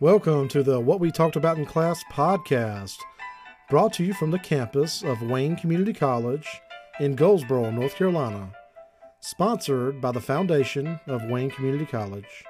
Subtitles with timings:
[0.00, 2.98] Welcome to the What We Talked About in Class podcast,
[3.68, 6.46] brought to you from the campus of Wayne Community College
[7.00, 8.52] in Goldsboro, North Carolina,
[9.18, 12.44] sponsored by the Foundation of Wayne Community College.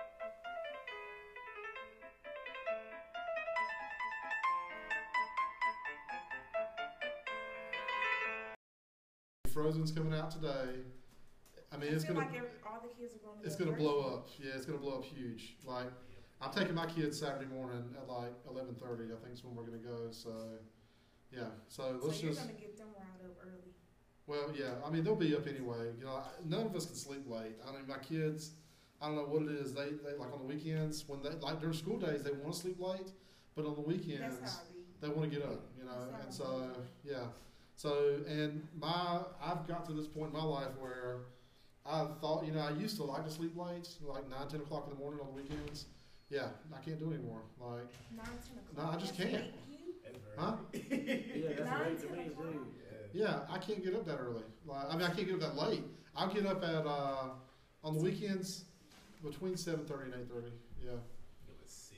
[16.59, 19.13] Taking my kids Saturday morning at like 11:30.
[19.13, 20.11] I think is when we're gonna go.
[20.11, 20.31] So
[21.31, 21.43] yeah.
[21.69, 22.45] So So let's you're just.
[22.45, 23.73] going to get them riled up early.
[24.27, 24.75] Well, yeah.
[24.87, 25.93] I mean, they'll be up anyway.
[25.99, 27.57] You know, none of us can sleep late.
[27.67, 28.53] I mean, my kids.
[29.01, 29.73] I don't know what it is.
[29.75, 32.59] They, they like on the weekends when they like during school days they want to
[32.59, 33.13] sleep late,
[33.55, 34.81] but on the weekends That's how I be.
[35.01, 36.71] they want to get up, you know, and so
[37.05, 37.27] yeah,
[37.77, 41.19] so and my I've got to this point in my life where
[41.87, 44.89] I thought, you know, I used to like to sleep late, like nine, ten o'clock
[44.89, 45.85] in the morning on the weekends.
[46.31, 47.41] Yeah, I can't do it anymore.
[47.61, 47.89] Like,
[48.77, 48.91] No.
[48.91, 49.33] I just can't.
[49.33, 50.15] late for you?
[50.37, 50.57] huh?
[50.73, 52.67] Yeah, that's Nine, late to me too.
[53.13, 54.43] Yeah, I can't get up that early.
[54.67, 55.83] Like, I mean, I can't get up that late.
[56.15, 57.31] I'll get up at uh,
[57.83, 58.65] on the weekends
[59.25, 60.53] between seven thirty and eight thirty.
[60.85, 60.91] Yeah.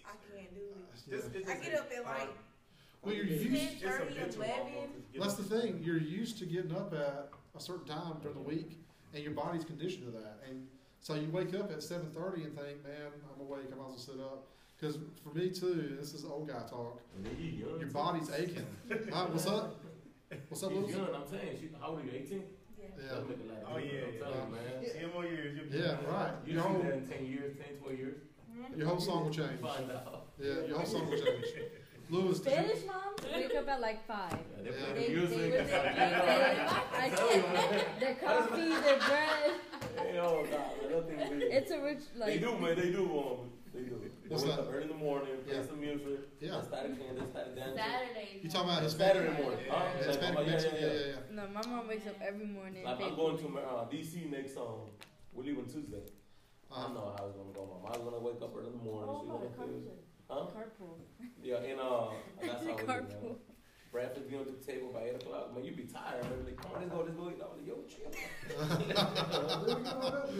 [0.07, 0.61] I can't do
[1.09, 1.41] yeah.
[1.41, 1.49] it.
[1.49, 2.29] I get up at like
[3.03, 3.81] Well, you're 10, used.
[3.83, 4.73] 30, 11.
[5.19, 5.81] That's the thing.
[5.83, 8.79] You're used to getting up at a certain time during the week,
[9.15, 10.41] and your body's conditioned to that.
[10.49, 10.67] And
[11.01, 12.93] so you wake up at seven thirty and think, "Man,
[13.35, 13.67] I'm awake.
[13.73, 14.47] I might as well sit up."
[14.79, 17.01] Because for me too, this is old guy talk.
[17.39, 18.67] Your body's aching.
[19.13, 19.27] Huh?
[19.31, 19.77] What's up?
[20.49, 20.93] What's up, She's Lewis?
[20.97, 21.57] young, I'm saying.
[21.61, 22.39] She, how old are you, 18?
[22.79, 22.85] Yeah.
[22.97, 23.09] Yeah.
[23.09, 24.71] That'll make a lot of Oh, yeah, difference, I'm telling yeah.
[24.71, 25.01] you, man.
[25.01, 26.33] Ten more years, you'll be Yeah, right.
[26.47, 28.17] You Your see whole, that in 10 years, 10, 12 years?
[28.51, 28.79] Mhm.
[28.79, 29.61] your whole song will change.
[29.61, 30.27] Find out.
[30.39, 31.47] Yeah, your whole song will change.
[32.09, 34.33] Lewis, did you, Spanish moms wake up at like five.
[34.33, 34.85] Yeah, they Yeah.
[34.87, 35.53] play They, the they, music.
[35.67, 35.75] they,
[37.05, 39.51] I can't, their coffee, their bread.
[39.97, 41.43] Hey, oh, God, man, that thing weird.
[41.53, 42.77] It's a rich They do, man.
[42.77, 44.01] They do, um, they do.
[44.03, 44.61] They What's wake that?
[44.61, 45.63] up early in the morning, play Yeah.
[45.67, 46.21] some music.
[46.41, 46.57] Yeah.
[46.61, 47.77] They started playing, they started dancing.
[47.77, 48.41] Saturday.
[48.43, 49.17] you talking about It's Hispanic?
[49.23, 49.61] Saturday morning.
[49.67, 49.73] Yeah.
[49.75, 49.85] Huh?
[50.01, 50.79] Yeah, Hispanic oh, yeah, Mexican.
[50.81, 51.01] yeah, Yeah, yeah.
[51.01, 51.37] yeah, yeah.
[51.37, 52.85] No, my mom wakes up every morning.
[52.85, 54.91] Like, I'm going to uh, DC next um,
[55.33, 56.03] we're leaving Tuesday.
[56.71, 57.67] I Uh, don't know how it's gonna go.
[57.83, 59.11] My mom's gonna wake up early in the morning.
[59.11, 59.99] Oh, she no, gonna the feel- carpool.
[60.31, 60.47] Huh?
[60.55, 60.95] Carpool.
[61.43, 63.35] Yeah, and uh, that's how we do, Carpool.
[63.93, 64.03] Man.
[64.03, 65.55] Breakfast be on the table by eight o'clock.
[65.55, 66.23] Man, you be tired.
[66.25, 67.41] Man, like, come on, let's go, let's go eat.
[67.43, 68.11] I'm like, yo, chill.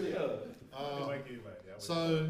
[0.11, 0.79] yeah.
[0.79, 2.29] Um, like anybody, I so,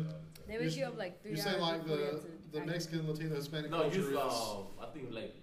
[0.49, 2.19] They wake you up like three you hours say like before you the to
[2.53, 2.67] the act.
[2.69, 5.35] Mexican, Latino, Hispanic No, culture just is I think like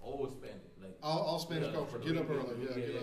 [0.00, 1.90] old Spanish, like all, all Spanish yeah, culture.
[1.92, 2.48] for Get up weekend.
[2.48, 2.62] early.
[2.62, 3.02] Yeah, get up.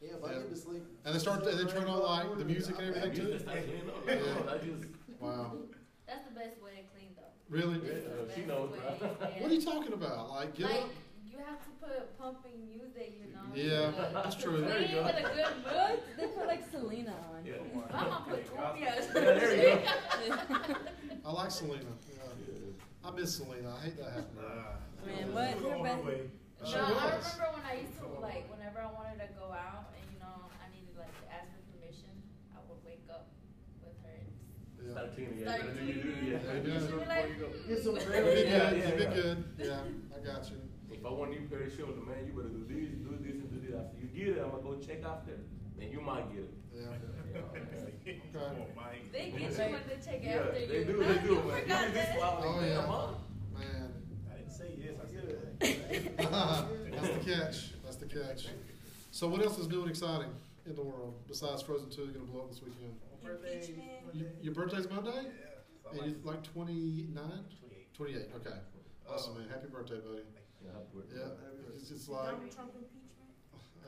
[0.00, 0.38] Yeah, if I Yeah.
[0.38, 0.82] get to sleep.
[1.04, 1.46] And they start.
[1.46, 3.32] And they turn on like the music and everything You too.
[3.32, 3.94] just start cleaning up.
[4.06, 4.52] Yeah.
[4.52, 4.84] I just
[5.20, 5.52] Wow.
[6.06, 7.22] That's the best way to clean though.
[7.48, 7.78] Really?
[7.86, 9.08] Yeah, It's the she best knows, way, bro.
[9.40, 10.30] What are you talking about?
[10.30, 10.90] Like get Like up.
[11.38, 13.46] You have to put pumping music, you know.
[13.54, 14.60] Yeah, to- that's true.
[14.60, 15.02] There you go.
[15.04, 16.00] with a good mood.
[16.18, 17.46] They put like Selena on.
[17.46, 17.54] yeah.
[17.74, 18.80] My mom put cumbia.
[18.80, 19.56] Yeah, there
[20.26, 20.74] you go.
[21.24, 21.84] I like Selena.
[22.10, 23.08] Yeah.
[23.08, 23.74] I miss Selena.
[23.76, 24.36] I hate that happened.
[24.36, 25.06] Nah.
[25.06, 25.62] Man, what?
[25.62, 26.12] We're Her best- our
[26.60, 29.94] No, sure I remember when I used to like whenever I wanted to go out
[29.94, 32.10] and you know I needed like to ask for permission,
[32.50, 33.30] I would wake up
[33.80, 34.18] with her.
[34.18, 34.26] And
[34.82, 34.92] Yeah.
[34.92, 35.38] Start cleaning.
[35.38, 36.02] Yeah, Start do you do?
[36.02, 36.26] cleaning.
[36.26, 36.38] Yeah.
[36.42, 36.98] There you she'd go.
[36.98, 37.30] be like,
[37.68, 38.34] Get some "Hmm." You've been bread.
[38.34, 38.48] good.
[38.50, 39.22] Yeah, You've been yeah.
[39.22, 39.38] good.
[39.62, 40.58] Yeah, I got you.
[40.90, 43.50] If I want you pair of shoulder, man, you better do this, do this, and
[43.52, 43.76] do this.
[43.78, 45.32] After you get it, I'm gonna go check after.
[45.78, 46.54] Then you might get it.
[46.74, 47.42] Yeah.
[48.32, 49.12] Come on, Mike.
[49.12, 50.68] They get you when they check Yeah, after they you.
[50.68, 51.12] They do, Huh?
[51.12, 51.60] they do, You man.
[51.62, 52.18] forgot You this that.
[52.20, 52.68] Oh, yeah.
[52.68, 53.06] damn, huh?
[53.54, 53.92] Man.
[54.32, 56.16] I didn't say yes, I said it.
[56.18, 57.82] That's the catch.
[57.84, 58.46] That's the catch.
[59.10, 60.30] So what else is new and exciting
[60.66, 62.94] in the world besides Frozen 2 going to blow up this weekend?
[63.22, 63.88] Impeachment.
[64.14, 65.10] You, your birthday's Monday?
[65.12, 65.90] Yeah.
[66.00, 67.14] And you're like 29?
[67.14, 67.94] 28.
[67.94, 68.16] 28.
[68.36, 68.56] Okay.
[69.08, 69.48] Awesome, man.
[69.48, 70.22] Happy birthday, buddy.
[70.64, 71.16] Yeah, happy birthday.
[71.18, 71.74] Yeah.
[71.76, 73.04] It's just like, Donald Trump impeachment.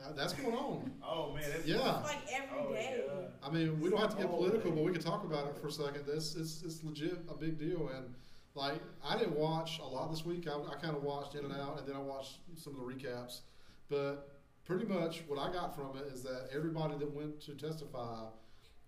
[0.03, 0.91] uh, that's going on.
[1.03, 1.99] Oh man, that's Yeah.
[1.99, 3.03] It's like every Oh, day.
[3.07, 3.27] yeah.
[3.43, 5.67] I mean, we don't have to get political, but we can talk about it for
[5.67, 6.05] a second.
[6.05, 8.13] This it's, it's legit a big deal, and
[8.55, 10.47] like I didn't watch a lot this week.
[10.47, 12.85] I, I kind of watched in and out, and then I watched some of the
[12.93, 13.41] recaps.
[13.89, 14.29] But
[14.65, 18.25] pretty much what I got from it is that everybody that went to testify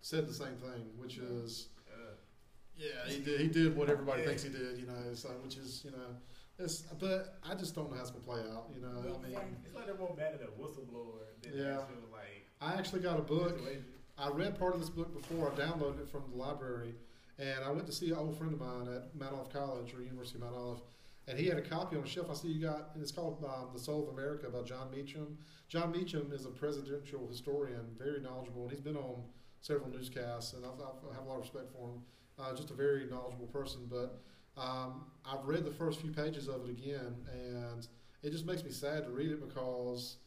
[0.02, 2.16] said the same thing, which is Uh,
[2.78, 3.40] yeah, he did.
[3.40, 4.28] He did what everybody Yeah.
[4.30, 5.14] thinks he did, you know.
[5.14, 6.16] So which is you know,
[6.60, 6.82] it's.
[7.00, 8.68] But I just don't know how it's gonna play out.
[8.74, 11.64] You know, I mean, it's like they're more mad at a whistleblower than Yeah.
[11.64, 13.60] the actual like I actually got a book.
[14.18, 15.52] I read part of this book before.
[15.52, 16.94] I downloaded it from the library,
[17.40, 20.02] and I went to see an old friend of mine at Mount Olive College or
[20.04, 20.82] University of Mount Olive,
[21.28, 22.28] and he had a copy on a shelf.
[22.30, 25.38] I see you got, and it's called um, "The Soul of America" by Jon Meacham.
[25.68, 29.24] Jon Meacham is a presidential historian, very knowledgeable, and he's been on
[29.62, 32.02] several newscasts, and I've, I've, I have a lot of respect for him.
[32.38, 34.20] Uh, just a very knowledgeable person, but
[34.58, 37.88] um, I've read the first few pages of it again, and
[38.22, 40.18] it just makes me sad to read it because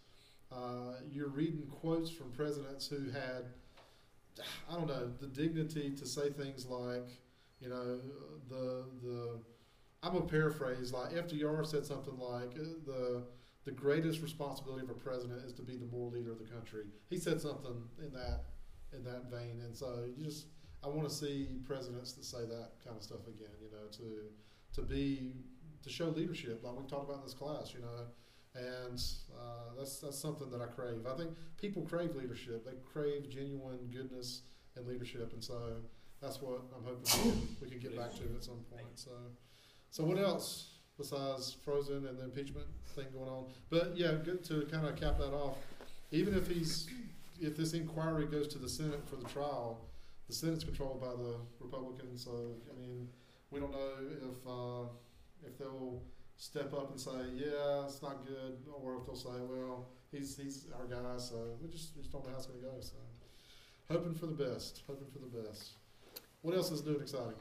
[0.52, 3.46] uh, you're reading quotes from presidents who had,
[4.70, 7.08] I don't know, the dignity to say things like,
[7.60, 7.98] you know,
[8.48, 9.38] the the.
[10.02, 10.92] I'm gonna paraphrase.
[10.92, 13.22] Like FDR said something like uh, the
[13.64, 16.84] the greatest responsibility of a president is to be the moral leader of the country.
[17.10, 18.44] He said something in that
[18.92, 20.46] in that vein, and so you just
[20.84, 23.54] I want to see presidents that say that kind of stuff again.
[23.60, 25.32] You know, to to be
[25.82, 27.72] to show leadership, like we talked about in this class.
[27.74, 28.06] You know,
[28.54, 29.02] and
[29.36, 31.06] uh, that's that's something that I crave.
[31.06, 31.30] I think
[31.60, 32.64] people crave leadership.
[32.64, 34.42] They crave genuine goodness
[34.76, 35.76] and leadership, and so
[36.20, 38.86] that's what I'm hoping we can get back to at some point.
[38.94, 39.10] So,
[39.90, 43.46] so what else besides Frozen and the impeachment thing going on?
[43.70, 45.56] But yeah, good to kind of cap that off.
[46.10, 46.88] Even if he's
[47.40, 49.80] if this inquiry goes to the Senate for the trial,
[50.28, 52.24] the Senate's controlled by the Republicans.
[52.24, 53.08] So I mean,
[53.50, 53.94] we don't know
[54.30, 54.88] if uh,
[55.46, 56.02] if they'll
[56.36, 60.66] step up and say, yeah, it's not good, or if they'll say, well, he's he's
[60.78, 61.18] our guy.
[61.18, 62.74] So we just we just don't know how it's going to go.
[62.80, 62.96] So
[63.90, 64.82] hoping for the best.
[64.86, 65.72] Hoping for the best.
[66.42, 67.34] What else is new and exciting?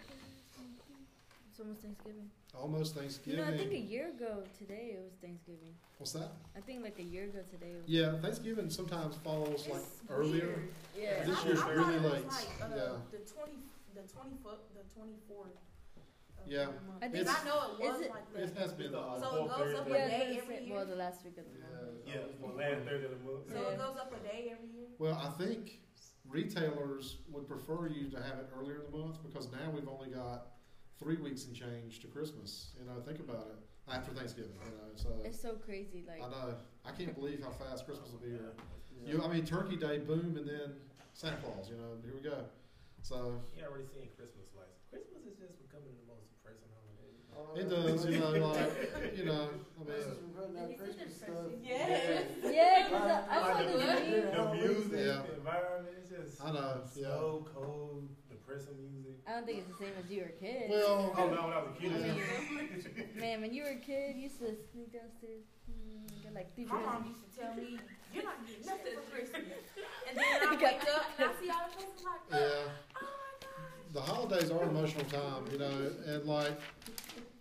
[1.50, 2.30] It's almost Thanksgiving.
[2.60, 3.40] Almost You Thanksgiving.
[3.42, 5.76] know, I think a year ago today it was Thanksgiving.
[5.98, 6.32] What's that?
[6.58, 7.72] I think like a year ago today.
[7.72, 10.46] It was Yeah, Thanksgiving sometimes falls like It's earlier.
[10.48, 10.70] weird.
[10.98, 11.24] Yeah.
[11.26, 12.26] This I- year's I thought really it was late.
[12.26, 12.98] Like, uh, Yeah.
[13.12, 13.58] The twenty,
[13.94, 15.52] the twenty foot, the twenty fourth.
[16.48, 16.68] Yeah.
[17.02, 18.92] I think Because I know it is was it- like It has been.
[18.92, 19.58] The, uh, So it goes up
[19.88, 20.06] Thursday.
[20.06, 20.76] a day every year?
[20.76, 22.08] well, the last week of the month.
[22.08, 23.50] Yeah, the last Thursday of the month.
[23.50, 23.68] So Yeah.
[23.74, 24.88] it goes up a day every year.
[25.00, 25.82] Well, I think
[26.28, 30.10] retailers would prefer you to have it earlier in the month because now we've only
[30.10, 30.55] got
[31.00, 32.72] three weeks and change to Christmas.
[32.80, 33.60] You know, think about it
[33.92, 34.58] after Thanksgiving.
[34.64, 36.04] You know, so It's so crazy.
[36.08, 36.56] Like I know
[36.86, 38.54] I can't believe how fast Christmas will be here.
[39.06, 40.82] You, I mean, Turkey Day, boom, and then
[41.14, 41.70] Santa Claus.
[41.70, 42.46] You know, here we go.
[43.04, 44.82] So You already seeing Christmas lights.
[44.90, 47.12] Christmas is just becoming the most depressing holiday.
[47.56, 48.06] It does.
[48.06, 49.50] You know, like you know,
[49.80, 49.96] I mean.
[50.58, 51.60] And is it depressing?
[51.64, 52.26] Yes.
[52.44, 54.50] yeah, cause I, I Like this the, meme.
[54.52, 55.22] the music, Yeah.
[55.28, 57.02] the environment, it's just I know, yeah.
[57.08, 59.16] slow, cold, depressing music.
[59.28, 60.70] I don't think it's the same as you were a kid.
[60.70, 61.92] Well, Oh no, when I was a kid.
[61.92, 66.34] I it man, when you were a kid, you used to sneak downstairs, mm, get
[66.34, 67.10] like three My mom presents.
[67.10, 67.80] used to tell me,
[68.14, 69.44] "You're not getting nothing for Christmas."
[70.08, 72.70] And then I wake up and I see all the presents like, yeah.
[72.96, 75.74] "Oh my god!" the holidays are an emotional time, you know,
[76.08, 76.60] and like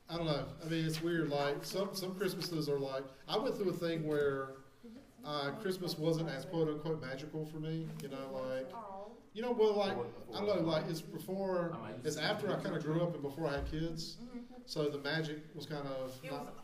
[0.08, 0.44] I don't know.
[0.64, 1.30] I mean, it's weird.
[1.30, 4.48] Like some some Christmases are like I went through a thing where
[5.24, 7.88] uh, Christmas wasn't as quote unquote magical for me.
[8.02, 8.68] You know, like
[9.32, 9.96] you know, well, like
[10.34, 13.48] I don't know, like it's before, it's after I kind of grew up and before
[13.48, 14.16] I had kids,
[14.66, 16.54] so the magic was kind of not.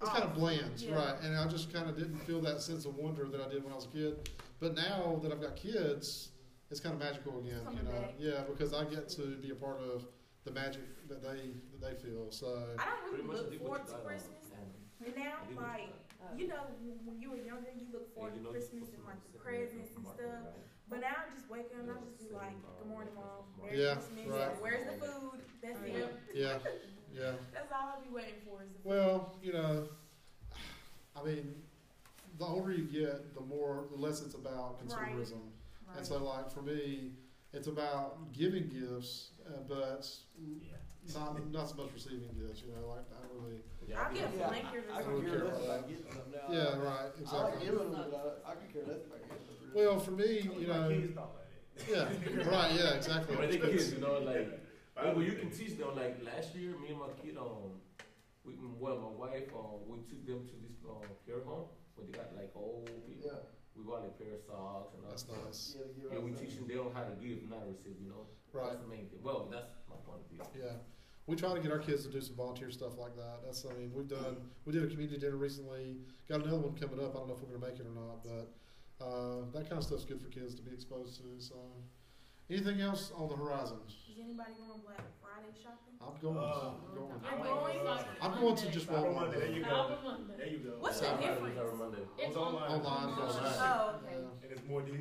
[0.00, 0.96] It's kind of bland, Yeah.
[0.96, 1.14] right?
[1.22, 3.72] And I just kind of didn't feel that sense of wonder that I did when
[3.72, 4.28] I was a kid.
[4.58, 6.30] But now that I've got kids,
[6.72, 8.04] it's kind of magical again, you know?
[8.18, 10.04] Yeah, because I get to be a part of
[10.44, 12.32] the magic that they that they feel.
[12.32, 14.06] So I don't really look forward to you got on.
[14.08, 14.48] Christmas.
[14.56, 15.92] And And now, I did what like,
[16.38, 16.62] you know,
[17.04, 19.92] when you were younger, you look And forward you to Christmas and like the presents
[19.96, 20.56] and stuff.
[20.88, 23.44] But now I'm just waking up and I just be like, "Good morning, mom.
[23.60, 24.26] Merry Yeah, Christmas.
[24.28, 24.54] right.
[24.62, 25.38] Where's the food?
[25.62, 26.14] That's it.
[26.34, 26.58] yeah,
[27.14, 27.32] yeah.
[27.52, 29.88] That's all I'll be waiting for is the food." Well, you know,
[31.16, 31.54] I mean,
[32.38, 35.10] the older you get, the more the less it's about Right.
[35.16, 35.40] consumerism.
[35.88, 35.96] Right.
[35.98, 37.12] And so, like for me,
[37.52, 40.08] it's about giving gifts, uh, but
[40.38, 40.76] Yeah.
[41.14, 42.62] Not not so much receiving gifts.
[42.62, 43.58] You know, like I really.
[43.88, 45.88] Yeah, I'll get a Yeah, blanket I I don't care care about about that.
[45.90, 46.46] getting them now.
[46.54, 46.86] Yeah, right.
[46.86, 47.64] I like Exactly.
[47.66, 49.70] giving them, but I, I can care less about getting them.
[49.74, 51.84] Well, for me, I wish you my know, kids thought like that.
[51.90, 53.36] yeah, right, yeah, exactly.
[53.36, 54.48] When they It's- kids, you know, like,
[54.96, 55.96] I well, was you can teach them.
[55.96, 57.80] Like last year, me and my kid, um,
[58.44, 61.66] we, well, my wife, um, we took them to this um, care home
[61.96, 63.26] where they got like old people.
[63.26, 63.42] Yeah,
[63.76, 65.44] We bought like a pair of socks and all That's that stuff.
[65.46, 65.76] nice.
[65.78, 66.68] yeah, to give Yeah, we out teach them something.
[66.68, 67.96] they don't how to give, not receive.
[68.00, 68.68] You know, Right.
[68.68, 69.20] That's the main thing.
[69.24, 70.44] Well, that's my point of view.
[70.60, 70.76] Yeah,
[71.26, 73.40] we try to get our kids to do some volunteer stuff like that.
[73.44, 74.36] That's, I mean, we've done.
[74.66, 75.96] We did a community dinner recently.
[76.28, 77.16] Got another one coming up.
[77.16, 78.52] I don't know if we're gonna make it or not, but
[79.00, 81.24] uh, that kind of stuff's good for kids to be exposed to.
[81.40, 81.56] So,
[82.50, 83.78] anything else on the horizon?
[83.88, 85.00] Is anybody going Black
[85.42, 85.94] Friday shopping?
[86.00, 86.36] I'm going.
[86.38, 87.74] Uh, I'm going.
[87.74, 88.04] You're going?
[88.22, 89.14] I'm going to just Cyber Walmart.
[89.14, 89.70] Monday, there you go.
[89.70, 90.34] Cyber Monday.
[90.38, 90.70] There you go.
[90.78, 91.58] What's Yeah, the Friday, difference?
[91.58, 91.98] Cyber Monday.
[92.18, 92.70] It's It's online.
[92.70, 93.08] Online.
[93.08, 93.18] Online.
[93.18, 94.14] Oh, okay.
[94.14, 94.98] Yeah, And it's more deals.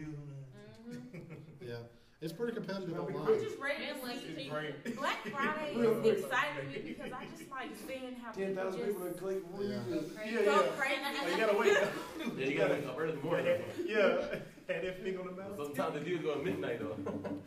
[0.91, 1.17] Mm-hmm.
[1.63, 1.75] yeah,
[2.19, 3.39] it's pretty competitive Well, we I'm online.
[3.43, 4.91] just ready to like see.
[4.97, 6.17] Black Friday Real quick.
[6.17, 9.13] is exciting me because I just like seeing how Ten people thousand just people in
[9.15, 9.53] Cleveland.
[9.55, 9.87] what do you Yeah.
[9.87, 9.99] do?
[10.11, 10.35] Crazy.
[10.35, 10.75] Yeah, go yeah.
[10.75, 11.01] crazy.
[11.05, 11.77] Oh, you gotta wait.
[12.37, 13.45] Yeah, you gotta wake up early in the morning.
[13.87, 14.41] yeah.
[14.67, 15.55] Had that thing on the mouth.
[15.57, 16.95] Sometimes the deals go at midnight though.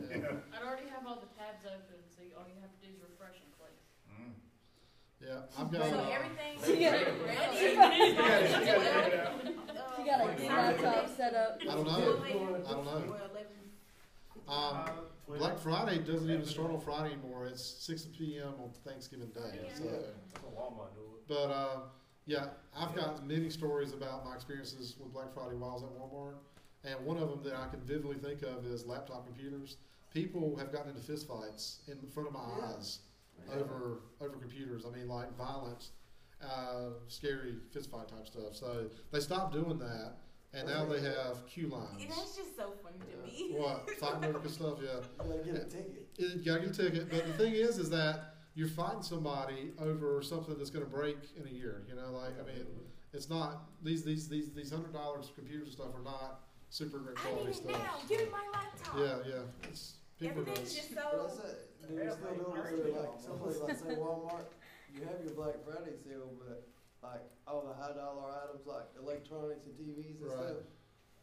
[0.08, 3.00] Yeah, I already have all the tabs open, so all you have to do is
[3.04, 3.76] refresh and click.
[5.26, 5.40] Yeah.
[5.58, 5.92] I've So got.
[5.92, 6.58] Uh, everything.
[6.64, 9.32] She got, You gotta- gotta check it out.
[9.96, 11.58] she got like three set up.
[11.62, 12.22] I don't know.
[12.66, 13.16] I don't know.
[14.46, 14.90] Um,
[15.38, 17.46] Black Friday doesn't even start on Friday anymore.
[17.46, 18.52] It's 6 p.m.
[18.62, 19.58] on Thanksgiving Day.
[19.74, 20.88] So, That's what Walmart
[21.26, 21.76] but uh,
[22.26, 25.88] yeah, I've got many stories about my experiences with Black Friday while I was at
[25.98, 26.34] Walmart,
[26.84, 29.78] and one of them that I can vividly think of is laptop computers.
[30.12, 32.44] People have gotten into fistfights in front of my
[33.48, 33.54] Yeah.
[33.56, 34.84] over over computers.
[34.86, 35.90] I mean, like violence,
[36.42, 38.54] uh, scary fistfight type stuff.
[38.54, 40.14] So they stopped doing that,
[40.52, 42.04] and now they have queue And lines.
[42.08, 43.56] that's just so funny to me.
[43.58, 44.78] What fight America stuff?
[44.82, 46.08] Yeah, You gotta get a ticket.
[46.18, 47.10] you gotta get a ticket.
[47.10, 51.16] But the thing is, is that you're fighting somebody over something that's going to break
[51.36, 51.82] in a year.
[51.88, 52.64] You know, like I mean,
[53.12, 57.16] it's not these these these these hundred dollars computers and stuff are not super great
[57.18, 57.72] I need quality it now.
[57.78, 58.08] stuff.
[58.08, 58.98] Give me my laptop.
[59.26, 59.68] Yeah, yeah.
[59.68, 61.28] It's people are Everything's just so.
[61.88, 64.46] Do you still do it like someplace like say Walmart?
[64.94, 66.66] You have your Black Friday sale, but
[67.02, 70.38] like all the high dollar items like electronics and TVs and Right.
[70.38, 70.56] stuff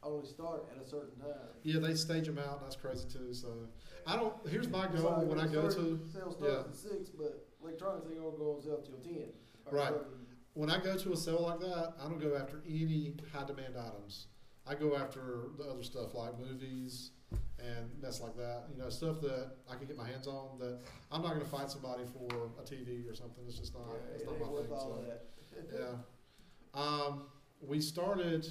[0.03, 1.49] only start at a certain time.
[1.63, 2.61] Yeah, they stage them out.
[2.61, 3.33] That's crazy too.
[3.33, 3.67] So
[4.07, 4.33] I don't.
[4.47, 6.59] Here's my goal like when I go to sale starts yeah.
[6.59, 9.29] at six, but electronics ain't gonna go on sale till ten.
[9.71, 9.89] Right.
[9.89, 10.07] 11.
[10.53, 11.93] when I go to a sale like that.
[12.03, 14.27] I don't go after any high demand items.
[14.67, 17.11] I go after the other stuff like movies
[17.61, 18.63] and mess like that.
[18.71, 20.59] You know, stuff that I can get my hands on.
[20.59, 20.79] That
[21.11, 23.43] I'm not going to fight somebody for a TV or something.
[23.47, 23.83] It's just not.
[23.89, 24.67] Yeah, it's not my thing.
[24.69, 24.99] So.
[25.73, 25.93] Yeah.
[26.73, 27.23] Um,
[27.61, 28.47] we started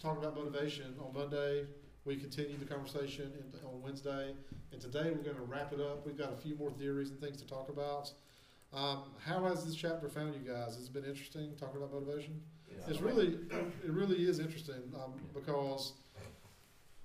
[0.00, 1.66] talking about motivation on Monday.
[2.04, 4.34] We continued the conversation in, on Wednesday,
[4.72, 6.04] and today we're going to wrap it up.
[6.04, 8.12] We've got a few more theories and things to talk about.
[8.72, 10.76] Um, how has this chapter found you guys?
[10.78, 12.40] It's been interesting talking about motivation.
[12.68, 12.84] Yeah.
[12.88, 13.38] It's really,
[13.84, 15.92] it really is interesting um, because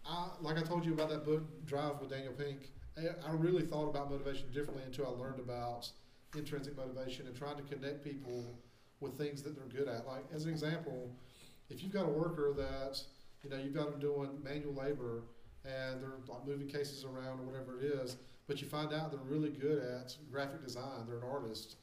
[0.10, 2.72] I, like I told you about that book Drive with Daniel Pink.
[2.98, 5.90] I, I really thought about motivation differently until I learned about
[6.36, 8.58] intrinsic motivation and trying to connect people
[9.00, 10.08] with things that they're good at.
[10.08, 11.12] Like as an example,
[11.70, 13.02] if you've got a worker that
[13.44, 15.24] you know you've got them doing manual labor
[15.66, 19.20] and they're like moving cases around or whatever it is, but you find out they're
[19.20, 21.76] really good at graphic design, they're an artist.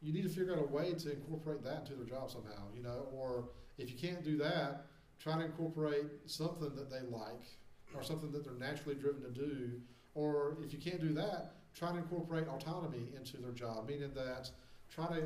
[0.00, 2.82] You need to figure out a way to incorporate that into their job somehow, you
[2.82, 3.06] know.
[3.12, 4.86] Or if you can't do that,
[5.20, 7.46] try to incorporate something that they like
[7.94, 9.80] or something that they're naturally driven to do.
[10.14, 14.50] Or if you can't do that, try to incorporate autonomy into their job, meaning that
[14.90, 15.22] try to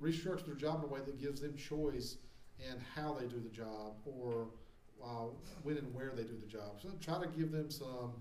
[0.00, 2.16] restructure their job in a way that gives them choice
[2.58, 4.48] in how they do the job or
[5.02, 5.26] uh,
[5.62, 6.80] when and where they do the job.
[6.82, 8.12] So try to give them some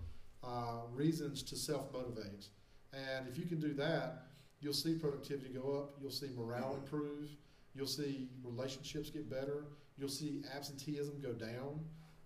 [0.44, 2.48] uh, reasons to self motivate.
[2.94, 4.24] And if you can do that,
[4.62, 7.30] you'll see productivity go up, you'll see morale improve,
[7.76, 9.66] you'll see relationships get better,
[9.98, 11.80] you'll see absenteeism go down.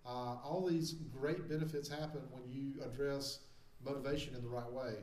[0.05, 3.39] Uh, all these great benefits happen when you address
[3.85, 4.95] motivation in the right way.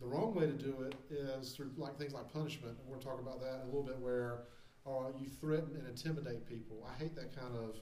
[0.00, 3.26] The wrong way to do it is through like things like punishment, and we're talking
[3.26, 4.44] about that a little bit, where
[4.86, 6.86] uh, you threaten and intimidate people.
[6.88, 7.76] I hate that kind of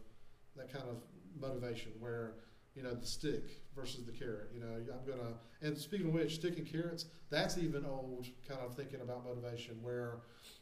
[0.56, 0.96] that kind of
[1.40, 2.34] motivation where
[2.74, 4.50] you know the stick versus the carrot.
[4.54, 5.34] You know, I'm gonna.
[5.62, 9.76] And speaking of which, stick and carrots, that's even old kind of thinking about motivation.
[9.82, 10.18] Where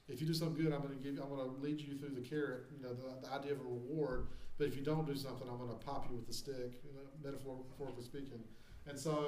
[0.08, 1.18] if you do something good, I'm gonna give.
[1.22, 2.64] I'm gonna lead you through the carrot.
[2.74, 4.28] You know, the, the idea of a reward.
[4.58, 6.80] But if you don't do something, I'm gonna pop you with the stick.
[6.84, 8.42] You know, metaphorically speaking.
[8.86, 9.26] And so,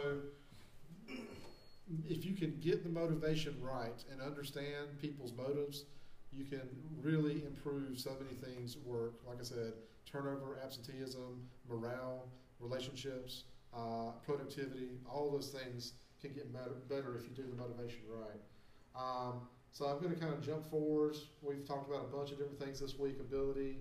[2.08, 5.84] if you can get the motivation right and understand people's motives,
[6.32, 6.68] you can
[7.02, 9.14] really improve so many things work.
[9.26, 12.28] Like I said, turnover, absenteeism, morale,
[12.58, 18.00] relationships, uh, productivity, all those things can get better, better if you do the motivation
[18.08, 18.40] right.
[18.96, 21.16] Um, so I'm going to kind of jump forward.
[21.42, 23.78] We've talked about a bunch of different things this week ability,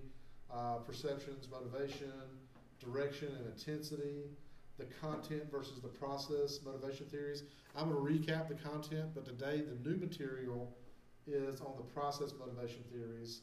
[0.52, 2.12] uh, perceptions, motivation,
[2.78, 4.30] direction, and intensity,
[4.78, 7.44] the content versus the process, motivation theories.
[7.76, 10.74] I'm going to recap the content, but today the new material
[11.26, 13.42] is on the process motivation theories.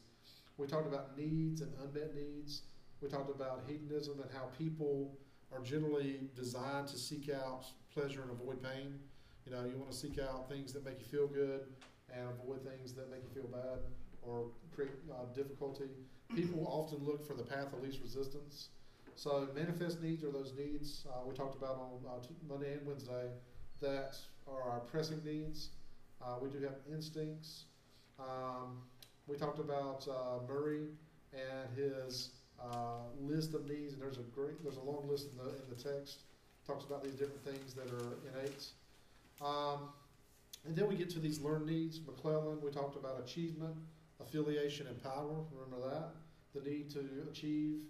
[0.58, 2.62] We talked about needs and unmet needs.
[3.00, 5.16] We talked about hedonism and how people
[5.52, 8.98] are generally designed to seek out pleasure and avoid pain.
[9.44, 11.62] You know, you want to seek out things that make you feel good
[12.14, 13.80] and avoid things that make you feel bad
[14.22, 15.90] or create uh, difficulty.
[16.34, 18.68] People often look for the path of least resistance.
[19.14, 22.86] So, manifest needs are those needs uh, we talked about on uh, t- Monday and
[22.86, 23.28] Wednesday
[23.80, 24.16] that
[24.48, 25.70] are our pressing needs.
[26.24, 27.64] Uh, we do have instincts.
[28.18, 28.78] Um,
[29.26, 30.86] we talked about uh, Murray
[31.32, 35.38] and his uh, list of needs, and there's a great, there's a long list in
[35.38, 36.22] the in the text.
[36.66, 38.66] Talks about these different things that are innate.
[39.44, 39.88] Um,
[40.64, 41.98] and then we get to these learned needs.
[41.98, 43.74] McClelland, we talked about achievement,
[44.22, 45.44] affiliation, and power.
[45.52, 46.10] Remember that
[46.54, 47.00] the need to
[47.30, 47.80] achieve,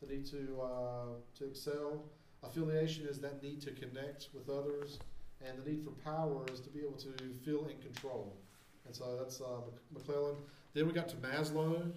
[0.00, 2.04] the need to uh, to excel.
[2.42, 4.98] Affiliation is that need to connect with others,
[5.46, 7.12] and the need for power is to be able to
[7.44, 8.36] feel in control.
[8.84, 9.62] And so that's uh,
[9.94, 10.36] McClelland.
[10.74, 11.92] Then we got to Maslow.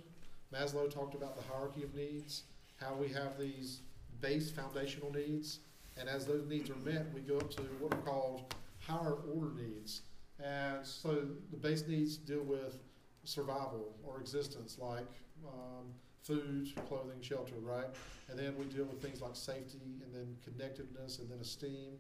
[0.53, 2.43] Maslow talked about the hierarchy of needs,
[2.77, 3.81] how we have these
[4.21, 5.59] base foundational needs,
[5.97, 9.51] and as those needs are met, we go up to what are called higher order
[9.55, 10.01] needs.
[10.43, 12.77] And so the base needs deal with
[13.25, 15.07] survival or existence, like
[15.45, 17.87] um, food, clothing, shelter, right?
[18.29, 21.93] And then we deal with things like safety, and then connectedness, and then esteem.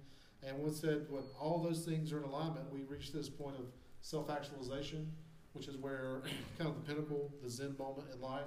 [0.47, 3.65] And once that, when all those things are in alignment, we reach this point of
[4.01, 5.11] self-actualization,
[5.53, 6.21] which is where
[6.57, 8.43] kind of the pinnacle, the Zen moment in life.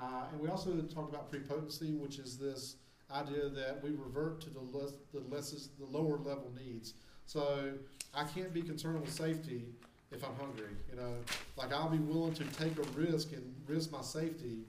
[0.00, 2.76] Uh, and we also talked about prepotency, which is this
[3.12, 6.94] idea that we revert to the less, the less, the lower level needs.
[7.26, 7.72] So
[8.14, 9.66] I can't be concerned with safety
[10.12, 10.74] if I'm hungry.
[10.90, 11.14] You know,
[11.56, 14.64] like I'll be willing to take a risk and risk my safety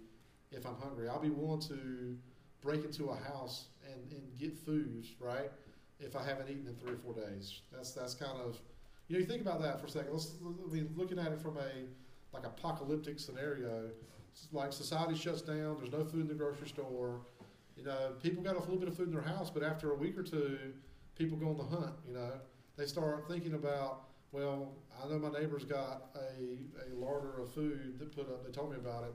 [0.51, 1.10] if I'm hungry.
[1.10, 2.17] I'll be willing to
[2.62, 5.51] break into a house and, and get food, right?
[6.00, 7.62] If I haven't eaten in three or four days.
[7.71, 8.60] That's that's kind of
[9.07, 10.13] you know, you think about that for a second.
[10.13, 11.86] Let's I mean looking at it from a
[12.33, 13.89] like apocalyptic scenario.
[14.53, 17.19] Like society shuts down, there's no food in the grocery store.
[17.75, 19.95] You know, people got a little bit of food in their house, but after a
[19.95, 20.57] week or two,
[21.17, 22.31] people go on the hunt, you know.
[22.77, 24.71] They start thinking about well,
[25.03, 28.45] I know my neighbor's got a, a larder of food that put up.
[28.45, 29.13] They told me about it.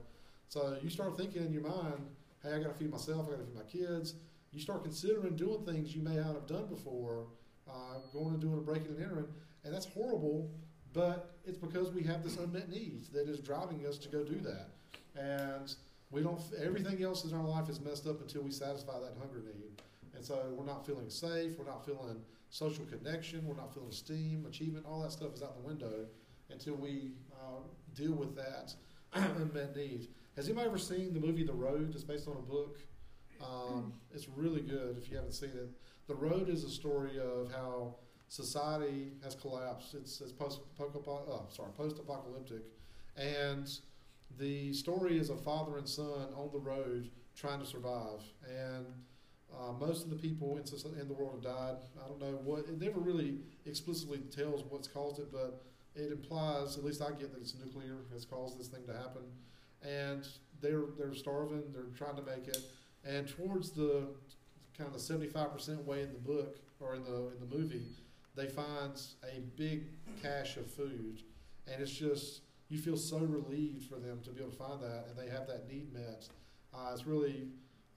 [0.48, 2.06] So you start thinking in your mind,
[2.42, 3.26] hey, I got to feed myself.
[3.28, 4.14] I got to feed my kids.
[4.52, 7.26] You start considering doing things you may not have done before,
[7.68, 9.26] uh, going and doing a breaking and entering,
[9.64, 10.50] and that's horrible.
[10.92, 14.38] But it's because we have this unmet need that is driving us to go do
[14.40, 14.68] that,
[15.14, 15.74] and
[16.10, 16.40] we don't.
[16.62, 19.82] Everything else in our life is messed up until we satisfy that hunger need,
[20.14, 21.58] and so we're not feeling safe.
[21.58, 22.16] We're not feeling
[22.56, 23.46] social connection.
[23.46, 24.86] We're not feeling esteem, achievement.
[24.88, 26.06] All that stuff is out the window
[26.50, 27.60] until we uh,
[27.94, 28.74] deal with that
[29.12, 30.08] unmet need.
[30.36, 31.92] Has anybody ever seen the movie The Road?
[31.94, 32.78] It's based on a book.
[33.42, 35.68] Um, it's really good if you haven't seen it.
[36.06, 37.96] The Road is a story of how
[38.28, 39.94] society has collapsed.
[39.94, 42.62] It's, it's post oh, sorry post apocalyptic,
[43.16, 43.70] and
[44.38, 48.86] the story is a father and son on the road trying to survive and
[49.54, 51.76] uh, most of the people in, in the world have died.
[52.02, 55.62] I don't know what, it never really explicitly tells what's caused it, but
[55.94, 59.22] it implies, at least I get that it's nuclear has caused this thing to happen.
[59.82, 60.26] And
[60.60, 62.58] they're, they're starving, they're trying to make it.
[63.04, 64.08] And towards the
[64.76, 67.86] kind of the 75% way in the book or in the, in the movie,
[68.34, 69.84] they find a big
[70.22, 71.22] cache of food.
[71.66, 75.06] And it's just, you feel so relieved for them to be able to find that
[75.08, 76.28] and they have that need met.
[76.74, 77.48] Uh, it's really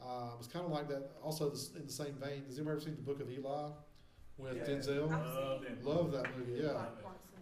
[0.02, 1.12] um, it's kind of like that.
[1.24, 3.70] Also, this, in the same vein, has anyone ever seen the Book of Eli
[4.38, 4.64] with Yeah.
[4.64, 5.10] Denzel?
[5.10, 5.86] Love that.
[5.86, 6.62] Love that movie.
[6.64, 6.86] Yeah,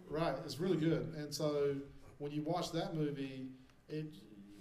[0.08, 0.34] right.
[0.44, 1.14] It's really good.
[1.16, 1.76] And so
[2.18, 3.48] when you watch that movie,
[3.88, 4.06] it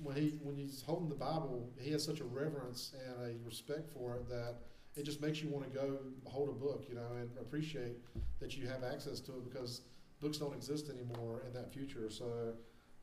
[0.04, 3.90] when he when he's holding the Bible, he has such a reverence and a respect
[3.90, 4.58] for it that
[4.96, 7.98] it just makes you want to go hold a book, you know, and appreciate
[8.40, 9.82] that you have access to it because
[10.22, 12.10] books don't exist anymore in that future.
[12.10, 12.54] So,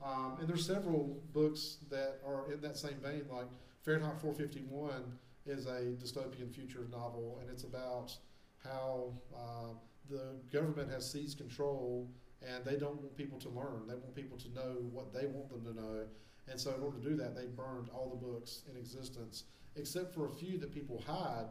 [0.05, 3.51] um, and there's several books that are in that same vein, like
[3.85, 5.05] Fahrenheit 451
[5.45, 8.17] is a dystopian future novel, and it's about
[8.65, 9.75] how uh,
[10.09, 12.09] the government has seized control
[12.41, 13.87] and they don't want people to learn.
[13.87, 16.05] They want people to know what they want them to know.
[16.49, 19.45] And so, in order to do that, they burned all the books in existence,
[19.77, 21.47] except for a few that people hide.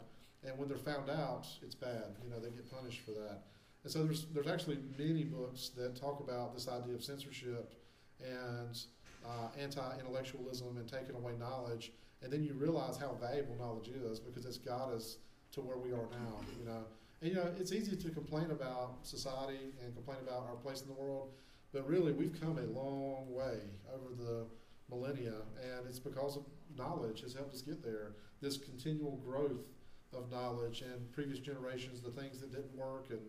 [0.45, 2.15] And when they're found out, it's bad.
[2.23, 3.43] You know, they get punished for that.
[3.83, 7.73] And so, there's there's actually many books that talk about this idea of censorship
[8.23, 8.79] and
[9.25, 11.91] uh, anti-intellectualism and taking away knowledge
[12.23, 15.17] and then you realize how valuable knowledge is because it's got us
[15.51, 16.39] to where we are now.
[16.59, 16.83] You know,
[17.21, 20.87] and you know it's easy to complain about society and complain about our place in
[20.87, 21.31] the world,
[21.73, 23.59] but really we've come a long way
[23.93, 24.45] over the
[24.89, 26.43] millennia, and it's because of
[26.77, 28.13] knowledge has helped us get there.
[28.41, 29.65] This continual growth
[30.13, 33.19] of knowledge and previous generations, the things that didn't work and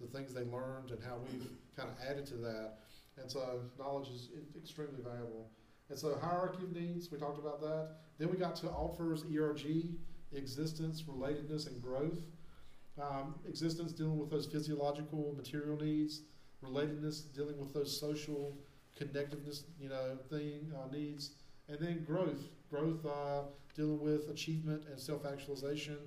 [0.00, 2.78] the things they learned, and how we've kind of added to that.
[3.20, 5.50] And so knowledge is extremely valuable.
[5.90, 7.96] And so hierarchy of needs, we talked about that.
[8.18, 9.94] Then we got to Alderfer's ERG,
[10.32, 12.18] existence, relatedness, and growth.
[13.00, 16.22] Um, existence dealing with those physiological, material needs.
[16.64, 18.56] Relatedness dealing with those social
[19.00, 21.32] connectiveness, you know, thing uh, needs.
[21.68, 23.42] And then growth, growth uh,
[23.74, 25.98] dealing with achievement and self-actualization.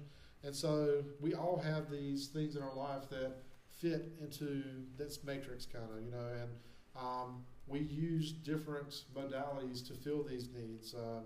[0.44, 3.34] And so we all have these things in our life that
[3.80, 4.64] fit into
[4.98, 6.50] this matrix, kind of, you know, and
[6.96, 10.94] um, we use different modalities to fill these needs.
[10.94, 11.22] Uh,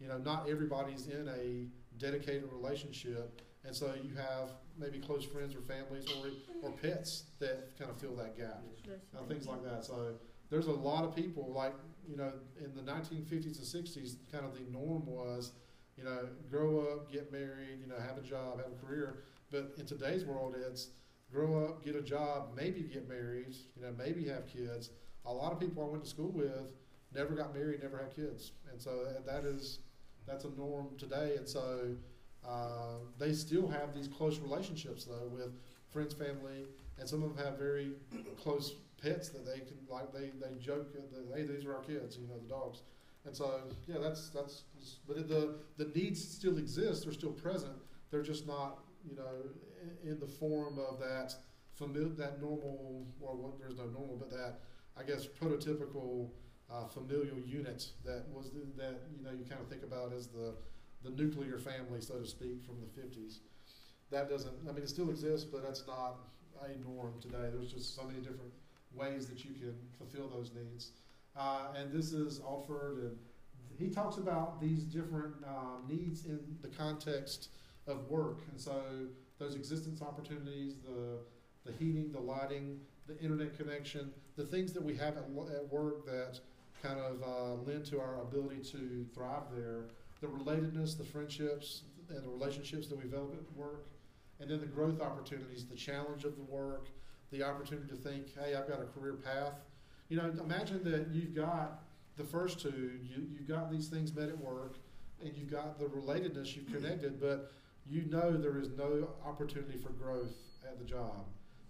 [0.00, 1.66] you know, not everybody's in a
[1.98, 6.30] dedicated relationship, and so you have maybe close friends or families or
[6.62, 8.62] or pets that kind of fill that gap,
[9.16, 9.84] uh, things like that.
[9.84, 10.14] So
[10.50, 11.74] there's a lot of people like
[12.08, 15.52] you know in the 1950s and 60s, kind of the norm was,
[15.96, 19.24] you know, grow up, get married, you know, have a job, have a career.
[19.50, 20.88] But in today's world, it's
[21.32, 24.90] grow up, get a job, maybe get married, you know, maybe have kids
[25.26, 26.72] a lot of people I went to school with
[27.14, 29.80] never got married, never had kids, and so that is
[30.26, 31.34] that's a norm today.
[31.36, 31.94] And so
[32.46, 35.52] uh, they still have these close relationships though with
[35.90, 36.66] friends, family,
[36.98, 37.92] and some of them have very
[38.36, 40.12] close pets that they can like.
[40.12, 42.82] They they joke that hey, these are our kids, you know, the dogs.
[43.24, 44.62] And so yeah, that's that's.
[45.06, 47.04] But the the needs still exist.
[47.04, 47.76] They're still present.
[48.10, 48.78] They're just not
[49.08, 49.50] you know
[50.04, 51.34] in, the form of that
[51.74, 54.60] familiar, that normal or what there's no normal, but that
[54.98, 56.30] I guess, prototypical
[56.70, 60.26] uh, familial unit that was the, that you know you kind of think about as
[60.28, 60.54] the
[61.04, 63.38] the nuclear family, so to speak, from the 50s.
[64.10, 64.52] That doesn't.
[64.68, 66.16] I mean, it still exists, but that's not
[66.62, 67.50] a norm today.
[67.52, 68.52] There's just so many different
[68.92, 70.92] ways that you can fulfill those needs.
[71.36, 73.16] Uh, and this is Alderfer, and
[73.78, 77.50] he talks about these different um, needs in the context
[77.86, 78.40] of work.
[78.50, 78.82] And so
[79.38, 81.18] those existence opportunities, the
[81.64, 86.06] the heating, the lighting, the internet connection, the things that we have at, at work
[86.06, 86.38] that
[86.80, 89.88] kind of uh, lend to our ability to thrive there,
[90.20, 93.88] the relatedness, the friendships, and the relationships that we develop at work,
[94.40, 96.86] and then the growth opportunities, the challenge of the work,
[97.32, 99.54] the opportunity to think, hey, I've got a career path.
[100.08, 101.82] You know, imagine that you've got
[102.16, 104.76] the first two, you, you've got these things met at work,
[105.20, 107.50] and you've got the relatedness, you've connected, but
[107.90, 111.26] you know there is no opportunity for growth at the job.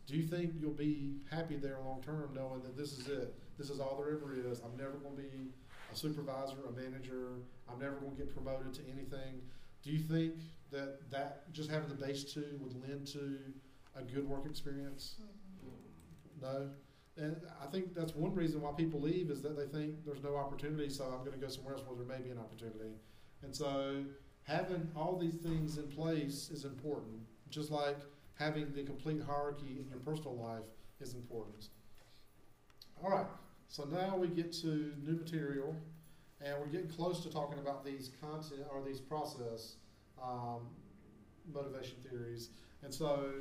[0.09, 3.35] Do you think you'll be happy there long term knowing that this is it?
[3.59, 4.61] This is all there ever is.
[4.61, 5.51] I'm never going to be
[5.93, 7.33] a supervisor, a manager.
[7.71, 9.43] I'm never going to get promoted to anything.
[9.83, 10.35] Do you think
[10.71, 13.39] that that just having the base two would lend to
[13.97, 15.17] a good work experience?
[15.21, 16.41] Mm-hmm.
[16.41, 16.71] No.
[17.23, 20.37] And I think that's one reason why people leave is that they think there's no
[20.37, 22.95] opportunity, so I'm going to go somewhere else where there may be an opportunity.
[23.43, 24.05] And so
[24.45, 27.99] having all these things in place is important, just like
[28.39, 30.65] having the complete hierarchy in your personal life
[31.01, 31.69] is important.
[33.03, 33.27] All right,
[33.69, 35.75] so now we get to new material,
[36.41, 39.75] and we're getting close to talking about these content or these process
[40.23, 40.61] um,
[41.53, 42.51] motivation theories.
[42.83, 43.33] And so,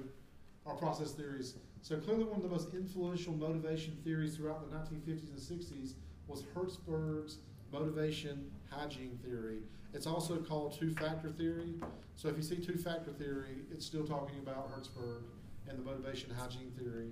[0.66, 1.56] our process theories.
[1.82, 5.94] So clearly, one of the most influential motivation theories throughout the 1950s and 60s
[6.28, 7.38] was Herzberg's
[7.72, 9.60] motivation hygiene theory.
[9.98, 11.74] It's also called two-factor theory.
[12.18, 15.24] So if you see two-factor theory, it's still talking about Herzberg
[15.68, 17.10] and the motivation hygiene theory.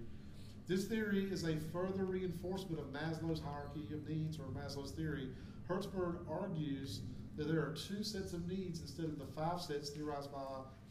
[0.67, 5.29] This theory is a further reinforcement of Maslow's hierarchy of needs or Maslow's theory.
[5.67, 7.01] Herzberg argues
[7.37, 10.45] that there are two sets of needs instead of the five sets theorized by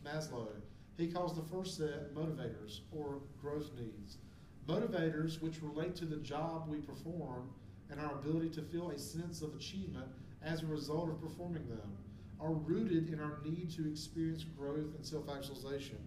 [0.05, 0.49] Maslow.
[0.97, 4.19] He calls the first set motivators or growth needs.
[4.67, 7.51] Motivators, which relate to the job we perform
[7.89, 10.09] and our ability to feel a sense of achievement
[10.45, 11.97] as a result of performing them,
[12.41, 15.99] are rooted in our need to experience growth and self actualization.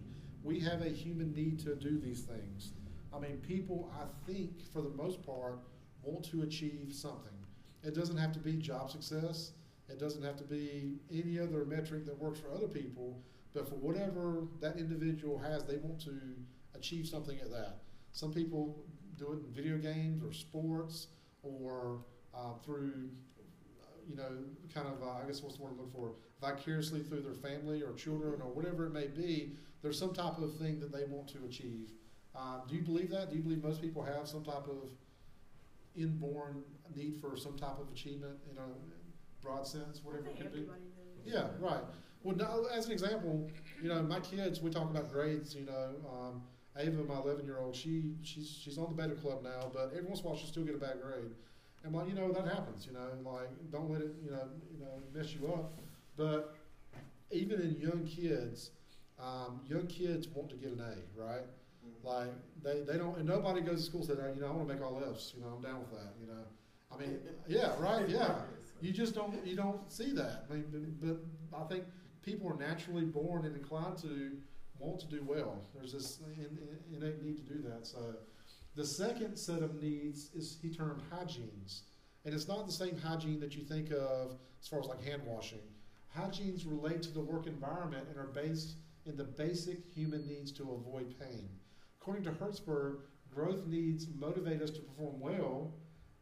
[0.42, 2.72] We have a human need to do these things.
[3.12, 5.58] I mean, people, I think, for the most part,
[6.02, 7.32] want to achieve something.
[7.82, 9.52] It doesn't have to be job success,
[9.88, 13.22] it doesn't have to be any other metric that works for other people,
[13.54, 16.12] but for whatever that individual has, they want to
[16.74, 17.78] achieve something at that.
[18.12, 18.84] Some people
[19.16, 21.08] do it in video games or sports
[21.42, 22.00] or
[22.34, 23.10] uh, through,
[24.08, 24.30] you know,
[24.74, 27.82] kind of, uh, I guess what's the word I'm looking for, vicariously through their family
[27.82, 29.52] or children or whatever it may be.
[29.82, 31.90] There's some type of thing that they want to achieve.
[32.34, 33.30] Uh, do you believe that?
[33.30, 34.90] Do you believe most people have some type of
[35.96, 36.62] inborn
[36.94, 40.66] need for some type of achievement in a broad sense, whatever it could be?
[41.24, 41.80] Yeah, right.
[42.22, 43.48] Well, now, as an example,
[43.82, 45.54] you know, my kids, we talk about grades.
[45.54, 46.42] You know, um,
[46.76, 50.04] Ava, my 11 year old, she she's she's on the beta club now, but every
[50.04, 51.32] once in a while she'll still get a bad grade.
[51.84, 52.86] And like, you know, that happens.
[52.86, 55.72] You know, like don't let it, you know, you know, mess you up.
[56.16, 56.56] But
[57.30, 58.70] even in young kids,
[59.18, 61.46] um, young kids want to get an A, right?
[62.02, 64.50] Like they, they don't, and nobody goes to school and says, "Oh, you know, I
[64.52, 65.32] want to make all F's.
[65.36, 66.14] You know, I'm down with that.
[66.20, 66.44] You know,
[66.92, 68.36] I mean, yeah, right, yeah.
[68.80, 70.46] You just don't you don't see that.
[70.50, 70.64] I mean,
[71.00, 71.18] but,
[71.50, 71.84] but I think
[72.22, 74.32] people are naturally born and inclined to
[74.78, 75.60] want to do well.
[75.74, 77.86] There's this in, in, innate need to do that.
[77.86, 77.98] So,
[78.74, 81.82] the second set of needs is he termed hygienes,
[82.24, 85.22] and it's not the same hygiene that you think of as far as like hand
[85.24, 85.58] washing.
[86.14, 88.76] Hygienes relate to the work environment and are based
[89.06, 91.48] in the basic human needs to avoid pain.
[92.00, 93.00] According to Herzberg,
[93.34, 95.74] growth needs motivate us to perform well,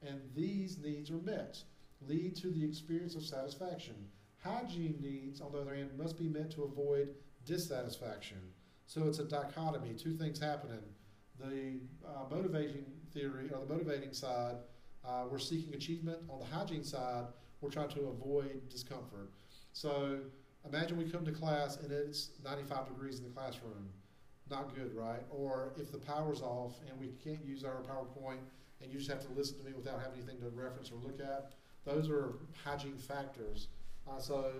[0.02, 1.62] and these needs are met
[2.06, 3.94] lead to the experience of satisfaction.
[4.42, 7.08] Hygiene needs, on the other hand, must be met to avoid
[7.44, 8.38] dissatisfaction.
[8.86, 10.82] So it's a dichotomy, two things happening.
[11.38, 14.56] The uh, motivating theory, or the motivating side,
[15.04, 16.18] uh, we're seeking achievement.
[16.28, 17.24] On the hygiene side,
[17.60, 19.30] we're trying to avoid discomfort.
[19.72, 20.18] So
[20.66, 23.90] imagine we come to class and it's 95 degrees in the classroom.
[24.50, 25.22] Not good, right?
[25.30, 28.38] Or if the power's off and we can't use our PowerPoint
[28.80, 31.20] and you just have to listen to me without having anything to reference or look
[31.20, 31.52] at,
[31.84, 33.68] those are hygiene factors.
[34.08, 34.52] Uh, so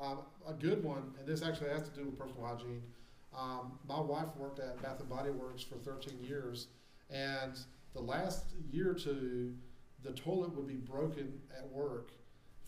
[0.00, 2.82] um, a good one, and this actually has to do with personal hygiene.
[3.36, 6.68] Um, my wife worked at Bath and Body Works for 13 years,
[7.10, 7.58] and
[7.94, 9.54] the last year or two,
[10.02, 12.12] the toilet would be broken at work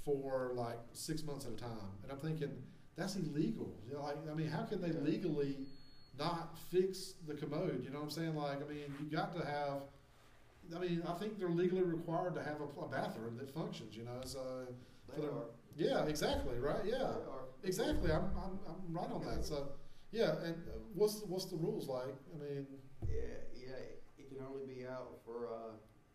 [0.04, 1.90] for like six months at a time.
[2.02, 2.50] And I'm thinking
[2.96, 3.74] that's illegal.
[3.88, 5.58] You know, like I mean, how can they legally
[6.18, 7.82] not fix the commode?
[7.84, 8.34] You know what I'm saying?
[8.34, 9.82] Like I mean, you got to have
[10.74, 13.96] I mean, I think they're legally required to have a, a bathroom that functions.
[13.96, 14.66] You know, so
[15.16, 15.44] They are.
[15.76, 16.84] yeah, exactly, right?
[16.84, 17.12] Yeah,
[17.64, 18.12] exactly.
[18.12, 19.44] I'm, I'm, I'm right on that.
[19.44, 19.68] So,
[20.12, 22.14] yeah, and uh, what's what's the rules like?
[22.34, 22.66] I mean,
[23.06, 23.78] Yeah, yeah,
[24.18, 25.74] it can only be out for, uh,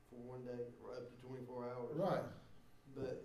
[0.10, 1.96] for one day, or up to twenty-four hours.
[1.98, 2.24] right,
[2.96, 3.24] But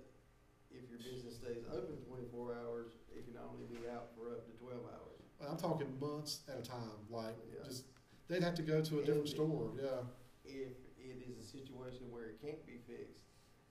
[0.71, 4.53] if your business stays open twenty-four hours, it can only be out for up to
[4.63, 5.23] twelve hours.
[5.41, 7.01] I'm talking months at a time.
[7.11, 7.65] Like, Yeah.
[7.65, 7.85] just
[8.29, 9.73] they'd have to go to a different And- store.
[9.77, 10.05] Yeah,
[10.45, 13.25] If it is a situation where it can't be fixed,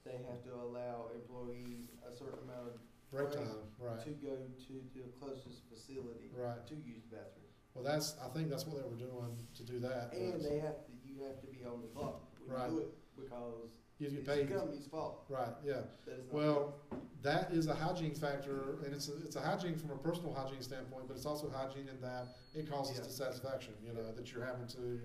[0.03, 2.79] they have to allow employees a certain amount of,
[3.11, 3.37] break Right.
[3.37, 3.55] time.
[3.79, 4.35] Right, to go
[4.67, 6.65] to the closest facility right.
[6.67, 7.45] to use the bathroom.
[7.73, 10.13] Well, that's I think that's what they were doing to do that.
[10.13, 12.69] And they have to, you have to be on the clock when Right.
[12.71, 13.69] you do it, because
[13.99, 14.51] you it's get the paid.
[14.57, 15.25] company's fault.
[15.29, 15.53] Right.
[15.63, 15.81] Yeah.
[16.05, 16.75] that it's Well,
[17.21, 20.61] that is a hygiene factor, and it's a, it's a hygiene from a personal hygiene
[20.61, 23.03] standpoint, but it's also hygiene in that it causes Yeah.
[23.03, 23.73] dissatisfaction.
[23.83, 25.01] You know that you're having to,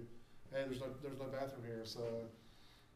[0.53, 2.29] hey, there's no there's no bathroom here, so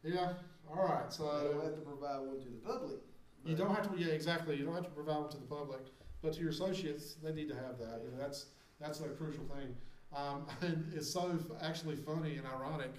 [0.03, 0.33] yeah,
[0.69, 1.11] all right.
[1.11, 2.99] So They don't have to provide one to the public.
[3.45, 4.55] You don't have to, yeah, exactly.
[4.57, 5.81] You don't have to provide one to the public,
[6.21, 8.01] but to your associates, they need to have that.
[8.03, 8.47] You know, that's
[8.79, 9.75] that's a crucial thing.
[10.15, 12.91] Um, and it's so f- actually funny and ironic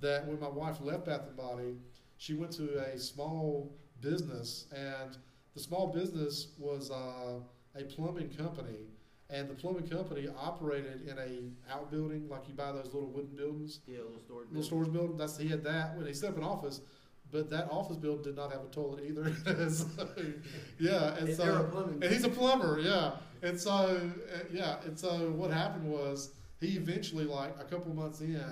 [0.00, 1.74] that when my wife left Bath and Body,
[2.18, 5.16] she went to a small business, and
[5.54, 7.40] the small business was uh,
[7.76, 8.86] a plumbing company,
[9.28, 13.80] and the plumbing company operated in a outbuilding like you buy those little wooden buildings,
[13.86, 14.48] Yeah, little storage.
[14.48, 15.16] little storage building.
[15.16, 16.80] That's he had that when he set up an office.
[17.32, 19.32] But that office building did not have a toilet either.
[19.70, 19.86] so,
[20.78, 22.02] yeah, and And so they're a plumbing.
[22.02, 23.12] and he's a plumber, yeah.
[23.42, 28.20] And so, uh, yeah, and so what happened was he eventually, like a couple months
[28.20, 28.42] in,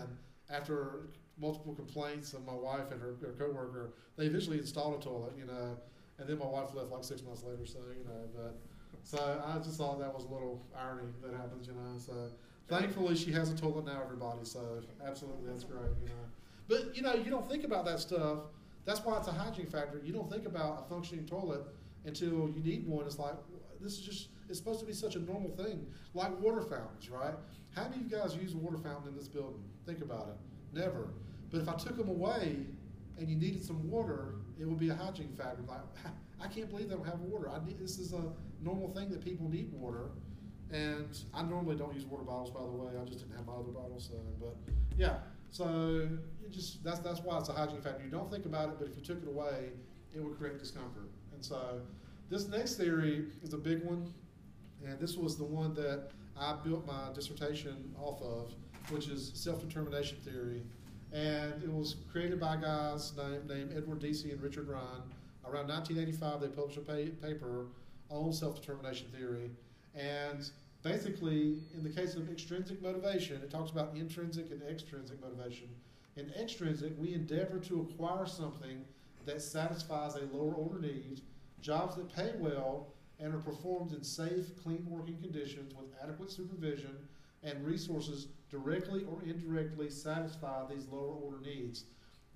[0.48, 1.08] after
[1.40, 5.44] multiple complaints of my wife and her, her coworker, they eventually installed a toilet, you
[5.46, 5.76] know.
[6.18, 8.28] And then my wife left like six months later, so you know.
[8.34, 8.56] But
[9.04, 11.98] so I just thought that was a little irony that happens, you know.
[11.98, 12.12] So
[12.68, 14.40] thankfully she has a toilet now, everybody.
[14.44, 16.24] So absolutely, that's great, you know.
[16.66, 18.38] But you know, you don't think about that stuff.
[18.88, 20.00] That's why it's a hygiene factor.
[20.02, 21.60] You don't think about a functioning toilet
[22.06, 23.04] until you need one.
[23.04, 23.34] It's like
[23.82, 27.34] this is just it's supposed to be such a normal thing, like water fountains, right?
[27.76, 29.62] How many of you guys use a water fountain in this building?
[29.84, 30.78] Think about it.
[30.78, 31.10] Never.
[31.50, 32.56] But if I took them away
[33.18, 35.62] and you needed some water, it would be a hygiene factor.
[35.68, 35.80] Like
[36.40, 37.50] I can't believe they don't have water.
[37.50, 38.22] I need, this is a
[38.62, 40.12] normal thing that people need water.
[40.70, 42.92] And I normally don't use water bottles, by the way.
[42.98, 44.08] I just didn't have my other bottles.
[44.10, 44.56] So, but
[44.96, 45.18] yeah,
[45.50, 46.08] so
[46.50, 48.04] just that's that's why it's a hygiene factor.
[48.04, 49.70] You don't think about it, but if you took it away,
[50.14, 51.10] it would create discomfort.
[51.32, 51.80] And so
[52.30, 54.12] this next theory is a big one,
[54.84, 58.52] and this was the one that I built my dissertation off of,
[58.90, 60.62] which is self-determination theory.
[61.12, 65.02] And it was created by guys named, named Edward Deci and Richard Ryan.
[65.44, 67.66] Around 1985, they published a pa- paper
[68.10, 69.50] on self-determination theory.
[69.94, 70.48] And
[70.82, 75.68] basically, in the case of extrinsic motivation, it talks about intrinsic and extrinsic motivation.
[76.16, 78.84] In extrinsic, we endeavor to acquire something
[79.26, 81.20] that satisfies a lower order need,
[81.60, 82.88] jobs that pay well,
[83.20, 86.96] and are performed in safe, clean working conditions with adequate supervision
[87.42, 91.84] and resources directly or indirectly satisfy these lower order needs.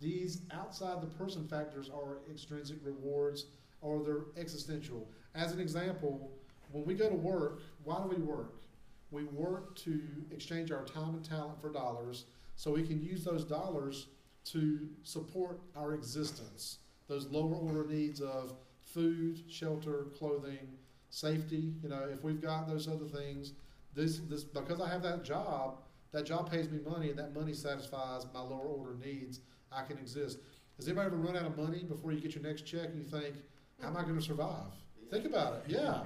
[0.00, 3.46] These outside the person factors are extrinsic rewards
[3.80, 5.08] or they're existential.
[5.34, 6.30] As an example,
[6.72, 8.62] when we go to work, why do we work?
[9.10, 12.24] We work to exchange our time and talent for dollars
[12.56, 14.08] so we can use those dollars
[14.46, 16.78] to support our existence.
[17.08, 20.66] Those lower order needs of food, shelter, clothing,
[21.10, 21.72] safety.
[21.82, 23.52] You know, if we've got those other things,
[23.94, 25.78] this this because I have that job,
[26.12, 29.40] that job pays me money, and that money satisfies my lower order needs.
[29.70, 30.38] I can exist.
[30.76, 33.04] Has anybody ever run out of money before you get your next check and you
[33.04, 33.36] think,
[33.80, 34.72] how am I going to survive?
[35.10, 35.62] Think about it.
[35.68, 36.00] Yeah,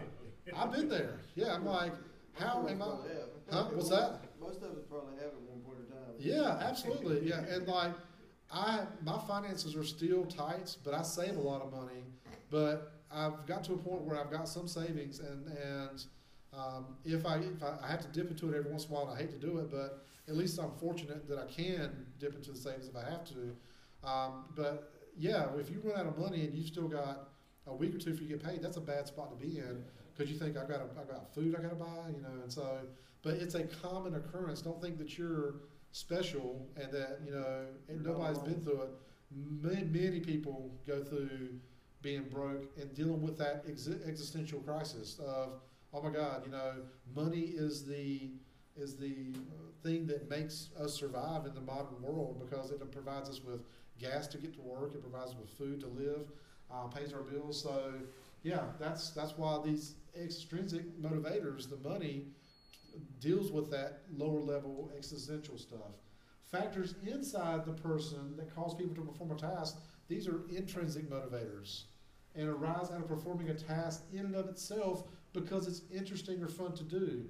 [0.54, 1.18] I've been there.
[1.34, 1.92] Yeah, I'm like,
[2.34, 2.86] how am I?
[3.50, 3.64] Huh?
[3.72, 4.20] What's that?
[4.40, 6.14] Most of us probably have at one point in time.
[6.18, 7.28] Yeah, absolutely.
[7.28, 7.92] Yeah, and like
[8.50, 12.04] I, my finances are still tight, but I save a lot of money.
[12.50, 16.04] But I've got to a point where I've got some savings, and and
[16.52, 18.94] um, if I if I, I have to dip into it every once in a
[18.94, 22.06] while, and I hate to do it, but at least I'm fortunate that I can
[22.18, 23.56] dip into the savings if I have to.
[24.08, 27.30] Um, but yeah, if you run out of money and you've still got
[27.66, 29.84] a week or two for you get paid, that's a bad spot to be in
[30.16, 32.52] because you think I've got I got food I got to buy, you know, and
[32.52, 32.78] so.
[33.22, 34.62] But it's a common occurrence.
[34.62, 35.54] Don't think that you're
[35.92, 38.90] special and that you know and nobody's been through it.
[39.32, 41.58] Many, many people go through
[42.02, 45.60] being broke and dealing with that exi- existential crisis of
[45.92, 46.74] oh my God, you know,
[47.14, 48.30] money is the
[48.76, 49.32] is the
[49.82, 53.62] thing that makes us survive in the modern world because it provides us with
[53.98, 56.30] gas to get to work, it provides us with food to live,
[56.70, 57.62] uh, pays our bills.
[57.62, 57.94] So
[58.46, 62.26] yeah, that's that's why these extrinsic motivators, the money,
[63.20, 65.98] deals with that lower level existential stuff.
[66.44, 71.86] Factors inside the person that cause people to perform a task, these are intrinsic motivators
[72.36, 76.46] and arise out of performing a task in and of itself because it's interesting or
[76.48, 77.24] fun to do.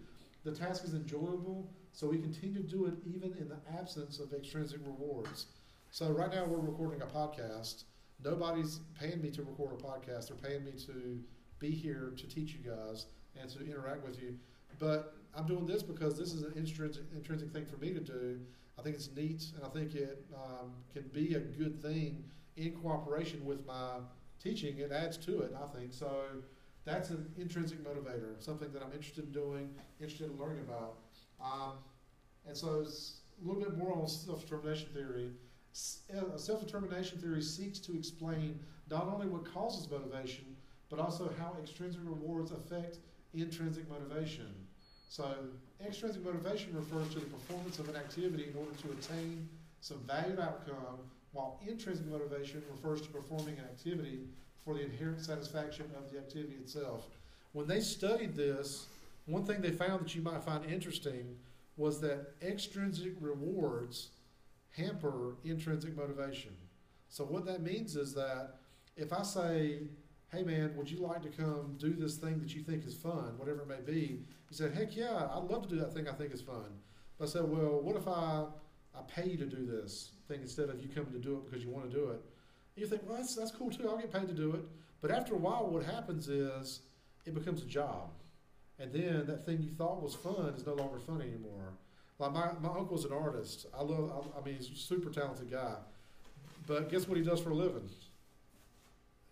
[0.44, 4.34] The task is enjoyable, so we continue to do it even in the absence of
[4.34, 5.46] extrinsic rewards.
[5.90, 7.84] So right now we're recording a podcast.
[8.24, 10.28] Nobody's paying me to record a podcast.
[10.28, 11.20] They're paying me to
[11.58, 13.06] be here to teach you guys
[13.40, 14.36] and to interact with you.
[14.78, 18.40] But I'm doing this because this is an intrinsic, intrinsic thing for me to do.
[18.78, 22.24] I think it's neat, and I think it um, can be a good thing
[22.56, 23.98] in cooperation with my
[24.42, 24.78] teaching.
[24.78, 25.92] It adds to it, I think.
[25.92, 26.10] So
[26.84, 30.96] that's an intrinsic motivator, something that I'm interested in doing, interested in learning about.
[31.42, 31.72] Um,
[32.46, 35.30] and so it's a little bit more on self-determination theory.
[35.76, 38.58] S- uh, Self-determination theory seeks to explain
[38.90, 40.56] not only what causes motivation,
[40.88, 42.98] but also how extrinsic rewards affect
[43.34, 44.48] intrinsic motivation.
[45.10, 45.34] So,
[45.84, 49.46] extrinsic motivation refers to the performance of an activity in order to attain
[49.82, 50.98] some valued outcome,
[51.32, 54.20] while intrinsic motivation refers to performing an activity
[54.64, 57.06] for the inherent satisfaction of the activity itself.
[57.52, 58.86] When they studied this,
[59.26, 61.36] one thing they found that you might find interesting
[61.76, 64.08] was that extrinsic rewards
[64.76, 66.52] hamper intrinsic motivation.
[67.08, 68.56] So, what that means is that
[68.96, 69.80] if I say,
[70.32, 73.34] hey man, would you like to come do this thing that you think is fun,
[73.36, 74.22] whatever it may be?
[74.48, 76.80] He said, heck yeah, I'd love to do that thing I think is fun.
[77.18, 78.44] But I said, well, what if I,
[78.94, 81.64] I pay you to do this thing instead of you coming to do it because
[81.64, 82.20] you want to do it?
[82.74, 83.88] You think, well, that's, that's cool too.
[83.88, 84.60] I'll get paid to do it.
[85.00, 86.80] But after a while, what happens is
[87.24, 88.10] it becomes a job.
[88.78, 91.72] And then that thing you thought was fun is no longer fun anymore.
[92.18, 93.66] Like my, my uncle's an artist.
[93.76, 95.74] I love, I, I mean, he's a super talented guy.
[96.66, 97.88] But guess what he does for a living?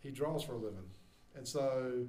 [0.00, 0.90] He draws for a living.
[1.36, 2.06] And so,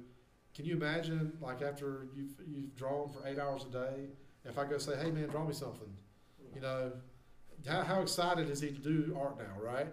[0.54, 4.08] can you imagine, like after you've, you've drawn for eight hours a day,
[4.44, 5.88] if I go say, hey man, draw me something,
[6.54, 6.92] you know,
[7.66, 9.88] how, how excited is he to do art now, right?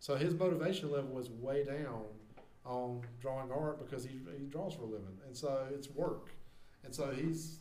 [0.00, 2.04] So his motivation level is way down
[2.64, 5.16] on drawing art because he, he draws for a living.
[5.26, 6.30] And so it's work.
[6.84, 7.58] And so he's,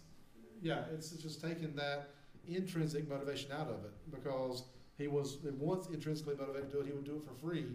[0.61, 2.09] yeah, it's just taking that
[2.47, 4.65] intrinsic motivation out of it because
[4.97, 7.65] he was once intrinsically motivated to do it, he would do it for free.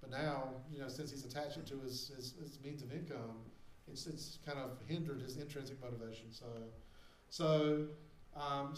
[0.00, 3.38] But now, you know, since he's attached it to his, his, his means of income,
[3.90, 6.26] it's, it's kind of hindered his intrinsic motivation.
[6.30, 6.46] So,
[7.30, 7.86] so
[8.36, 8.74] um,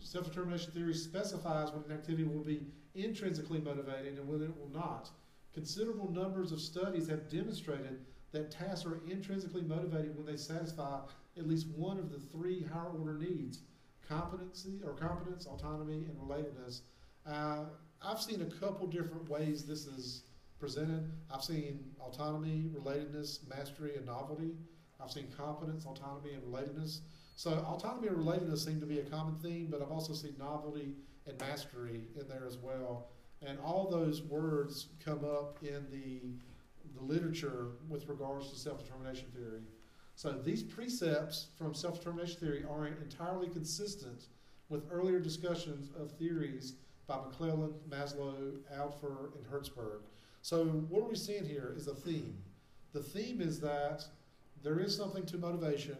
[0.00, 2.62] self-determination theory specifies when an activity will be
[2.94, 5.10] intrinsically motivated and when it will not.
[5.54, 8.00] Considerable numbers of studies have demonstrated
[8.32, 11.00] that tasks are intrinsically motivated when they satisfy
[11.36, 13.60] at least one of the three higher order needs
[14.10, 16.80] competency or competence, autonomy, and relatedness.
[17.26, 17.64] Uh,
[18.02, 20.24] I've seen a couple different ways this is
[20.58, 21.10] presented.
[21.32, 24.50] I've seen autonomy, relatedness, mastery, and novelty.
[25.02, 27.00] I've seen competence, autonomy, and relatedness.
[27.36, 30.96] So autonomy and relatedness seem to be a common theme, but I've also seen novelty
[31.26, 33.08] and mastery in there as well.
[33.46, 36.20] And all those words come up in the,
[36.94, 39.62] the literature with regards to self-determination theory.
[40.20, 44.24] So these precepts from self-determination theory aren't entirely consistent
[44.68, 46.74] with earlier discussions of theories
[47.06, 50.02] by McClelland, Maslow, Alderfer, and Herzberg.
[50.42, 52.36] So what are we seeing here is a theme.
[52.92, 54.04] The theme is that
[54.62, 55.96] there is something to motivation,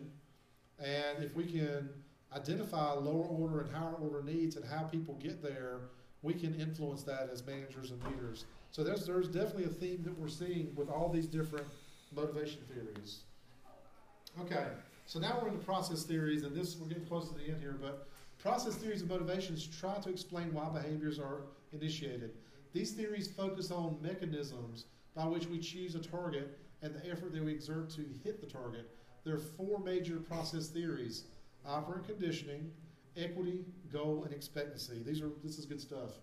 [0.79, 1.89] and if we can
[2.37, 5.79] identify lower order and higher order needs and how people get there,
[6.21, 8.45] we can influence that as managers and leaders.
[8.71, 11.69] So there's there's definitely a theme that we're seeing with all these different
[12.15, 13.21] motivation theories.
[14.39, 14.67] Okay,
[15.07, 17.77] so now we're into process theories, and this we're getting close to the end here,
[17.81, 22.31] but process theories of motivations try to explain why behaviors are initiated.
[22.73, 27.45] These theories focus on mechanisms by which we choose a target and the effort that
[27.45, 28.89] we exert to hit the target.
[29.25, 31.25] There are four major process theories
[31.67, 32.71] operant conditioning,
[33.19, 35.03] equity, goal, and expectancy.
[35.05, 36.21] These are this is good stuff.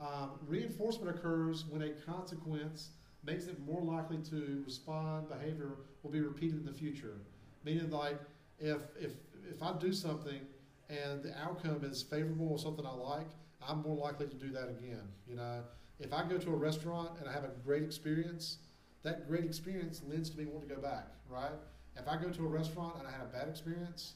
[0.00, 2.88] Um, reinforcement occurs when a consequence
[3.24, 5.28] makes it more likely to respond.
[5.28, 7.18] Behavior will be repeated in the future.
[7.64, 8.18] Meaning, like
[8.58, 9.12] if if
[9.48, 10.40] if I do something
[10.88, 13.28] and the outcome is favorable or something I like,
[13.66, 15.08] I'm more likely to do that again.
[15.26, 15.62] You know,
[15.98, 18.58] if I go to a restaurant and I have a great experience,
[19.02, 21.08] that great experience lends to me wanting to go back.
[21.28, 21.52] Right?
[21.96, 24.14] If I go to a restaurant and I have a bad experience,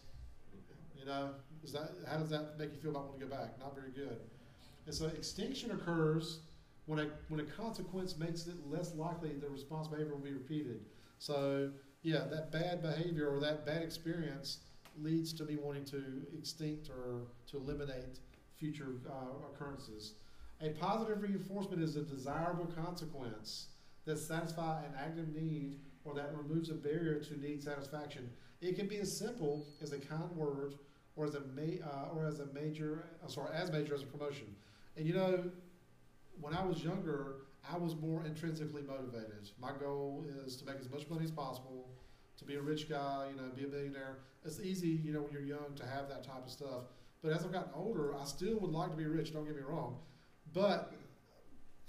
[0.99, 1.31] you know,
[1.63, 3.59] is that how does that make you feel about wanting to go back?
[3.59, 4.19] Not very good.
[4.87, 6.41] And so extinction occurs
[6.87, 10.81] when a when a consequence makes it less likely the response behavior will be repeated.
[11.19, 11.71] So
[12.07, 14.59] yeah, that bad behavior or that bad experience
[15.03, 16.01] leads to me wanting to
[16.39, 18.21] extinct or to eliminate
[18.57, 20.13] future uh, occurrences.
[20.61, 23.67] A positive reinforcement is a desirable consequence
[24.05, 28.31] that satisfies an active need or that removes a barrier to need satisfaction.
[28.61, 30.75] It can be as simple as a kind word
[31.17, 34.07] or as a ma- uh, or as a major uh, sorry as major as a
[34.07, 34.55] promotion.
[34.97, 35.51] And you know,
[36.41, 39.51] when I was younger, I was more intrinsically motivated.
[39.61, 41.89] My goal is to make as much money as possible,
[42.39, 44.19] to be a rich guy, you know, be a millionaire.
[44.45, 46.85] It's easy, you know, when you're young to have that type of stuff.
[47.23, 49.63] But as I've gotten older, I still would like to be rich, don't get me
[49.63, 49.99] wrong.
[50.53, 50.93] But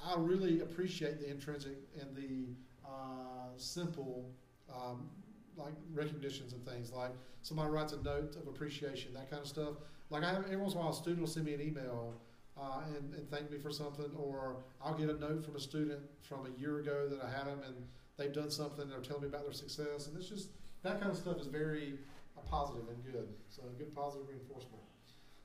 [0.03, 2.55] I really appreciate the intrinsic and the
[2.87, 4.31] uh, simple,
[4.73, 5.09] um,
[5.55, 6.91] like recognitions and things.
[6.91, 7.11] Like
[7.41, 9.75] somebody writes a note of appreciation, that kind of stuff.
[10.09, 12.13] Like I have every once in a while, a student will send me an email
[12.59, 16.01] uh, and, and thank me for something, or I'll get a note from a student
[16.21, 17.75] from a year ago that I had them and
[18.17, 18.83] they've done something.
[18.83, 20.49] And they're telling me about their success, and it's just
[20.83, 21.95] that kind of stuff is very
[22.37, 23.27] uh, positive and good.
[23.49, 24.81] So good positive reinforcement.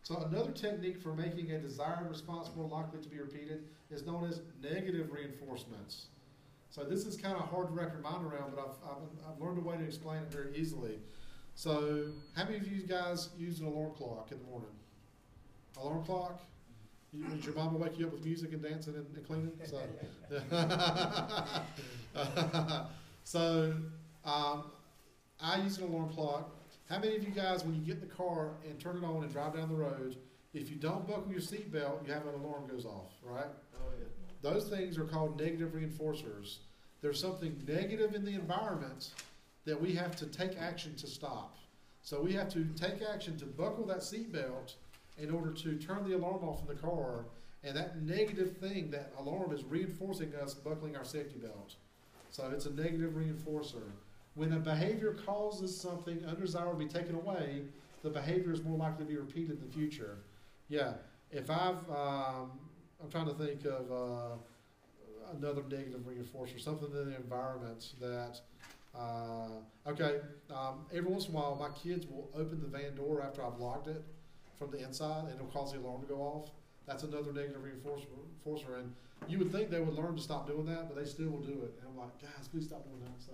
[0.03, 4.25] So another technique for making a desired response more likely to be repeated is known
[4.25, 6.07] as negative reinforcements.
[6.71, 9.41] So this is kind of hard to wrap your mind around, but I've, I've, I've
[9.41, 10.99] learned a way to explain it very easily.
[11.55, 14.71] So how many of you guys use an alarm clock in the morning?
[15.77, 16.41] Alarm clock?
[17.13, 19.53] You, did your mama wake you up with music and dancing and, and cleaning?
[19.65, 19.83] So,
[23.25, 23.75] so
[24.25, 24.65] um,
[25.41, 26.51] I use an alarm clock.
[26.89, 29.23] How many of you guys, when you get in the car and turn it on
[29.23, 30.17] and drive down the road,
[30.55, 33.47] if you don't buckle your seatbelt, you have an alarm goes off, right?
[33.77, 34.51] Oh, yeah.
[34.51, 36.57] Those things are called negative reinforcers.
[37.01, 39.11] There's something negative in the environment
[39.65, 41.57] that we have to take action to stop.
[42.03, 44.75] So we have to take action to buckle that seatbelt
[45.19, 47.27] in order to turn the alarm off in the car.
[47.65, 51.77] And that negative thing, that alarm is reinforcing us buckling our safety belt.
[52.31, 53.83] So it's a negative reinforcer.
[54.35, 57.63] When a behavior causes something undesirable to be taken away,
[58.03, 60.19] the behavior is more likely to be repeated in the future.
[60.69, 60.95] Yeah,
[61.31, 62.51] if I've, um,
[63.01, 64.37] I'm trying to think of uh,
[65.37, 68.41] another negative reinforcer, something in the environment that,
[68.99, 73.23] uh, okay, um, every once in a while my kids will open the van door
[73.23, 74.03] after I've locked it
[74.63, 76.51] from the inside and it'll cause the alarm to go off.
[76.87, 78.79] That's another negative reinforcer.
[78.79, 78.93] And
[79.29, 81.63] you would think they would learn to stop doing that, but they still will do
[81.63, 81.75] it.
[81.81, 83.23] And I'm like, guys, please stop doing that.
[83.25, 83.33] So,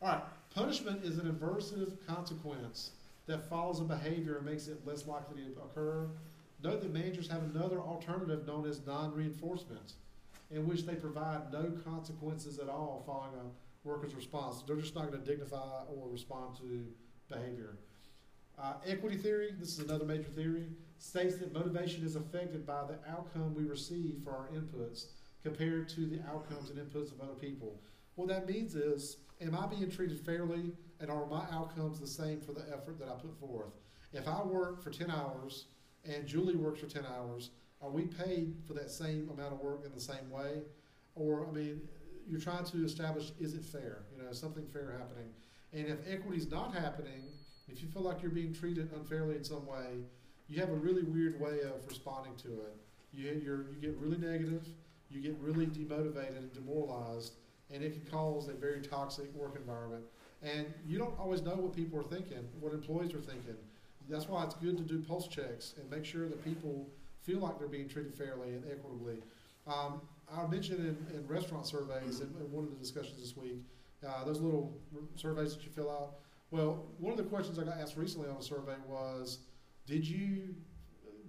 [0.00, 0.22] all right,
[0.54, 2.92] punishment is an aversive consequence
[3.26, 6.08] that follows a behavior and makes it less likely to occur.
[6.62, 9.94] Note that managers have another alternative known as non-reinforcement,
[10.50, 14.62] in which they provide no consequences at all following a worker's response.
[14.66, 16.86] They're just not going to dignify or respond to
[17.28, 17.76] behavior.
[18.60, 20.66] Uh, equity theory, this is another major theory,
[20.98, 25.06] states that motivation is affected by the outcome we receive for our inputs
[25.44, 27.80] compared to the outcomes and inputs of other people.
[28.16, 32.40] What that means is, am I being treated fairly and are my outcomes the same
[32.40, 33.70] for the effort that I put forth?
[34.12, 35.66] If I work for 10 hours
[36.04, 37.50] and Julie works for 10 hours,
[37.80, 40.62] are we paid for that same amount of work in the same way?
[41.14, 41.80] Or, I mean,
[42.28, 44.02] you're trying to establish is it fair?
[44.16, 45.28] You know, something fair happening?
[45.72, 47.22] And if equity is not happening,
[47.70, 50.02] if you feel like you're being treated unfairly in some way,
[50.48, 52.76] you have a really weird way of responding to it.
[53.12, 54.66] You, you get really negative,
[55.10, 57.34] you get really demotivated and demoralized,
[57.72, 60.04] and it can cause a very toxic work environment.
[60.42, 63.56] And you don't always know what people are thinking, what employees are thinking.
[64.08, 66.86] That's why it's good to do pulse checks and make sure that people
[67.22, 69.16] feel like they're being treated fairly and equitably.
[69.66, 70.00] Um,
[70.34, 73.60] I mentioned in, in restaurant surveys in, in, one of the discussions this week,
[74.06, 74.72] uh, those little
[75.16, 76.14] surveys that you fill out.
[76.50, 79.40] Well, one of the questions I got asked recently on a survey was,
[79.86, 80.54] did you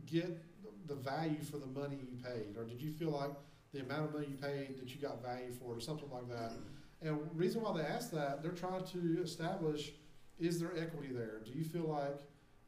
[0.05, 0.41] get
[0.87, 3.31] the value for the money you paid, or did you feel like
[3.73, 6.53] the amount of money you paid that you got value for or something like that?
[7.01, 9.91] And reason why they ask that, they're trying to establish
[10.39, 11.41] is there equity there?
[11.45, 12.21] Do you feel like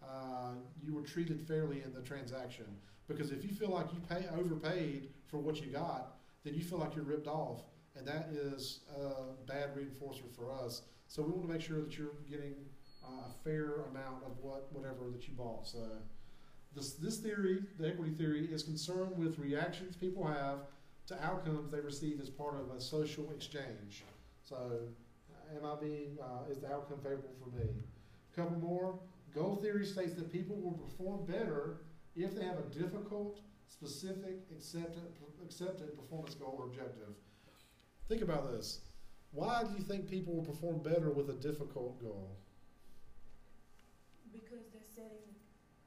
[0.03, 2.65] uh, you were treated fairly in the transaction?
[3.07, 6.79] Because if you feel like you pay overpaid for what you got, then you feel
[6.79, 7.61] like you're ripped off,
[7.97, 10.83] and that is a bad reinforcer for us.
[11.07, 12.55] So we want to make sure that you're getting
[13.03, 15.67] uh, a fair amount of what whatever that you bought.
[15.67, 15.79] So
[16.75, 20.59] this this theory, the equity theory, is concerned with reactions people have
[21.07, 24.03] to outcomes they receive as part of a social exchange.
[24.43, 24.79] So,
[25.55, 27.65] am I being uh, is the outcome favorable for me?
[28.31, 28.99] A couple more.
[29.33, 31.81] Goal theory states that people will perform better
[32.15, 35.03] if they have a difficult, specific, accepted,
[35.43, 37.15] accepted performance goal or objective.
[38.12, 38.84] Think about this.
[39.32, 42.36] Why do you think people will perform better with a difficult goal?
[44.36, 45.32] Because they're setting,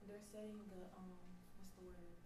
[0.09, 1.21] they're setting the um,
[1.61, 2.17] what's the word?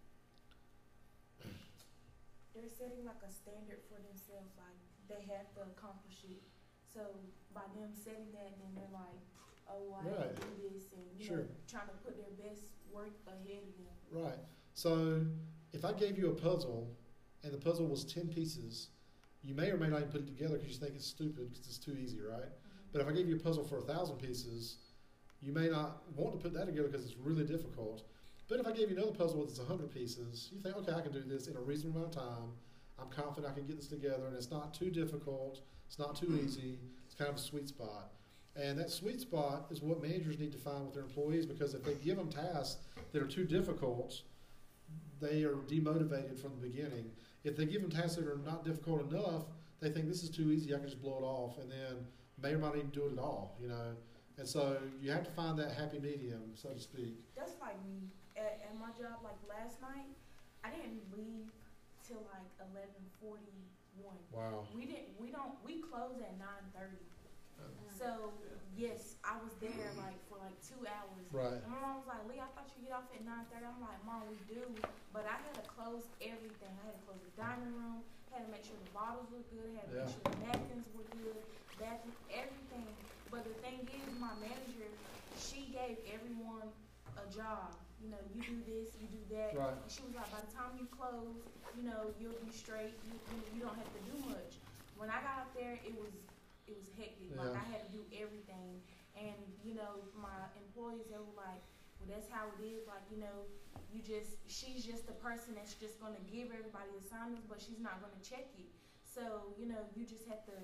[2.55, 4.79] They're setting like a standard for themselves, like
[5.11, 6.47] they have to accomplish it.
[6.87, 7.03] So
[7.51, 9.19] by them setting that, then they're like,
[9.67, 10.31] oh, I Right.
[10.31, 11.43] do this, and you Sure.
[11.43, 13.99] know, trying to put their best work ahead of them.
[14.15, 14.39] Right.
[14.79, 15.27] So
[15.75, 16.87] if I gave you a puzzle
[17.43, 18.95] and the puzzle was 10 pieces,
[19.43, 21.67] you may or may not even put it together because you think it's stupid because
[21.67, 22.41] it's too easy, right?
[22.41, 22.91] Mm-hmm.
[22.91, 24.77] But if I gave you a puzzle for a thousand pieces,
[25.41, 28.03] you may not want to put that together because it's really difficult.
[28.49, 31.11] But if I gave you another puzzle with 100 pieces, you think, okay, I can
[31.11, 32.51] do this in a reasonable amount of time.
[32.99, 35.61] I'm confident I can get this together, and it's not too difficult.
[35.87, 36.45] It's not too mm-hmm.
[36.45, 36.79] easy.
[37.05, 38.11] It's kind of a sweet spot.
[38.55, 41.83] And that sweet spot is what managers need to find with their employees because if
[41.83, 42.81] they give them tasks
[43.13, 44.21] that are too difficult,
[45.21, 47.11] they are demotivated from the beginning.
[47.43, 49.43] If they give them tasks that are not difficult enough,
[49.79, 52.05] they think this is too easy, I can just blow it off, and then
[52.41, 53.95] may or might not even do it at all, you know.
[54.37, 57.15] And so you have to find that happy medium, so to speak.
[57.35, 59.19] That's like me at, at my job.
[59.23, 60.07] Like last night,
[60.63, 61.51] I didn't leave
[62.07, 63.67] till like eleven forty
[63.99, 64.15] one.
[64.31, 64.67] Wow.
[64.75, 65.19] We didn't.
[65.19, 65.55] We don't.
[65.63, 67.03] We close at nine thirty.
[67.89, 68.31] So
[68.75, 71.27] yes, I was there like for like two hours.
[71.31, 71.59] Right.
[71.59, 73.67] And my mom was like, Lee, I thought you get off at nine thirty.
[73.67, 74.63] I'm like, Mom, we do,
[75.11, 76.71] but I had to close everything.
[76.79, 78.07] I had to close the dining room.
[78.31, 79.73] Had to make sure the bottles look good.
[79.75, 80.05] Had to Yeah.
[80.05, 81.41] make sure the napkins were good.
[81.75, 82.95] Bathroom, everything.
[83.31, 84.89] But the thing is, my manager,
[85.35, 86.69] she gave everyone
[87.17, 87.75] a job.
[87.99, 89.55] You know, you do this, you do that.
[89.57, 89.75] Right.
[89.75, 91.35] And she was like, by the time you close,
[91.75, 92.95] you know, you'll be straight.
[93.03, 94.59] You, you, you don't have to do much.
[94.95, 96.11] When I got out there, it was
[96.69, 97.33] it was hectic.
[97.33, 98.79] Like I had to do everything,
[99.17, 101.61] and you know, my employees they were like,
[101.97, 102.85] "Well, that's how it is.
[102.85, 103.49] Like, you know,
[103.89, 107.97] you just she's just the person that's just gonna give everybody assignments, but she's not
[107.99, 108.69] gonna check it.
[109.03, 110.55] So you know, you just have to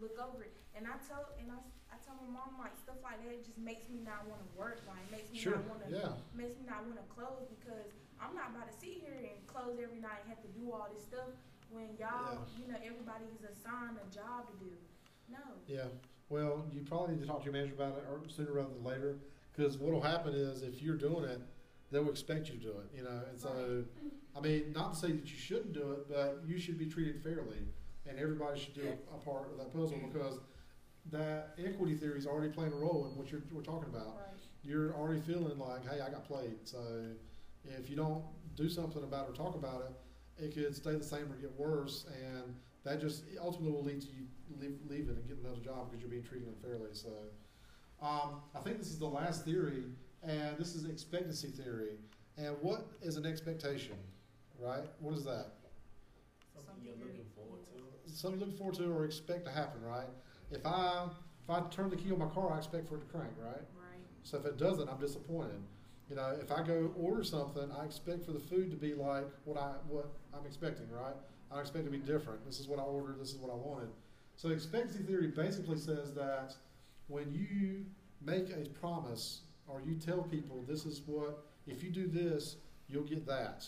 [0.00, 0.56] look over it.
[0.72, 1.60] And I tell and I,
[1.92, 4.80] I tell my mom like stuff like that just makes me not want to work.
[4.88, 5.60] Like makes me Sure.
[5.60, 6.16] not want to Yeah.
[6.32, 9.76] makes me not want to close because I'm not about to sit here and close
[9.80, 11.28] every night and have to do all this stuff
[11.72, 12.58] when y'all, Yeah.
[12.60, 14.72] you know, everybody is assigned a job to do.
[15.30, 15.38] No.
[15.66, 15.84] Yeah.
[16.28, 18.84] Well, you probably need to talk to your manager about it or sooner rather than
[18.84, 19.18] later,
[19.54, 21.40] because what will happen is if you're doing it,
[21.90, 22.96] they'll expect you to do it.
[22.96, 23.84] You know, and so
[24.36, 27.22] I mean, not to say that you shouldn't do it, but you should be treated
[27.22, 27.58] fairly,
[28.06, 30.38] and everybody should do a, a part of that puzzle because
[31.10, 34.16] that equity theory is already playing a role in what you're we're talking about.
[34.16, 34.38] Right.
[34.62, 36.58] You're already feeling like, hey, I got played.
[36.64, 36.78] So
[37.64, 38.22] if you don't
[38.54, 41.58] do something about it or talk about it, it could stay the same or get
[41.58, 42.54] worse, and
[42.84, 44.26] that just ultimately will lead to you
[44.60, 46.90] leave, leaving and getting another job because you're being treated unfairly.
[46.92, 47.10] So
[48.02, 49.84] um, I think this is the last theory,
[50.22, 51.98] and this is expectancy theory.
[52.38, 53.96] And what is an expectation,
[54.58, 54.84] right?
[54.98, 55.52] What is that?
[56.54, 58.12] Something you're looking forward to.
[58.12, 60.08] Something you look forward to or expect to happen, right?
[60.50, 61.08] If I
[61.42, 63.54] if I turn the key on my car, I expect for it to crank, right?
[63.56, 64.00] Right.
[64.22, 65.60] So if it doesn't, I'm disappointed.
[66.08, 69.26] You know, if I go order something, I expect for the food to be like
[69.44, 71.14] what I what I'm expecting, right?
[71.52, 72.44] I expect it to be different.
[72.46, 73.20] This is what I ordered.
[73.20, 73.88] This is what I wanted.
[74.36, 76.54] So expectancy theory basically says that
[77.08, 77.84] when you
[78.24, 82.56] make a promise or you tell people this is what if you do this,
[82.88, 83.66] you'll get that.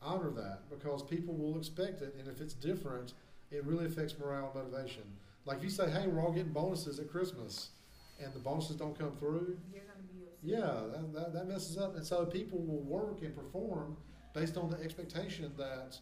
[0.00, 3.14] Honor that because people will expect it, and if it's different,
[3.50, 5.02] it really affects morale and motivation.
[5.44, 7.70] Like if you say, "Hey, we're all getting bonuses at Christmas,"
[8.22, 10.38] and the bonuses don't come through, You're gonna be upset.
[10.42, 11.96] yeah, that, that, that messes up.
[11.96, 13.96] And so people will work and perform
[14.34, 15.98] based on the expectation that,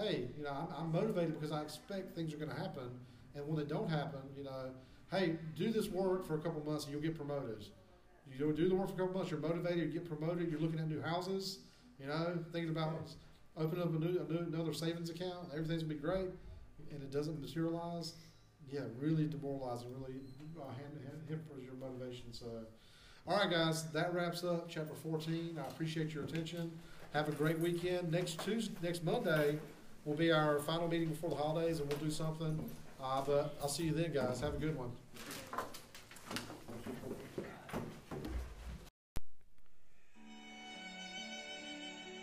[0.00, 2.90] hey, you know, I'm, I'm motivated because I expect things are going to happen.
[3.34, 4.70] And when they don't happen, you know,
[5.10, 7.64] hey, do this work for a couple months and you'll get promoted.
[8.30, 10.78] You do the work for a couple months, you're motivated, you get promoted, you're looking
[10.78, 11.58] at new houses,
[11.98, 13.10] you know, thinking about
[13.56, 16.28] opening up a new, a new another savings account, everything's going to be great,
[16.92, 18.14] and it doesn't materialize.
[18.70, 20.20] Yeah, really demoralizing, really
[20.56, 20.70] uh,
[21.28, 22.32] hampers your motivation.
[22.32, 22.46] So,
[23.26, 25.58] all right, guys, that wraps up chapter 14.
[25.58, 26.70] I appreciate your attention.
[27.12, 28.12] Have a great weekend.
[28.12, 29.58] Next Tuesday, next Monday
[30.04, 32.58] will be our final meeting before the holidays, and we'll do something.
[33.02, 34.40] Uh, but I'll see you then, guys.
[34.40, 34.90] Have a good one.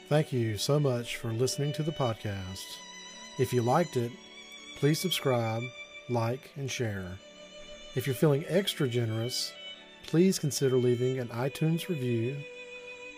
[0.10, 2.64] Thank you so much for listening to the podcast.
[3.40, 4.12] If you liked it,
[4.78, 5.64] please subscribe,
[6.10, 7.06] like, and share.
[7.96, 9.52] If you're feeling extra generous,
[10.06, 12.38] please consider leaving an iTunes review.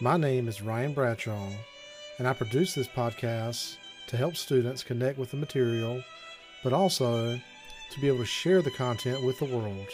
[0.01, 1.49] My name is Ryan Bradshaw,
[2.18, 3.76] and I produce this podcast
[4.10, 6.03] to help students connect with the material,
[6.64, 7.39] but also
[7.91, 9.88] to be able to share the content with the world.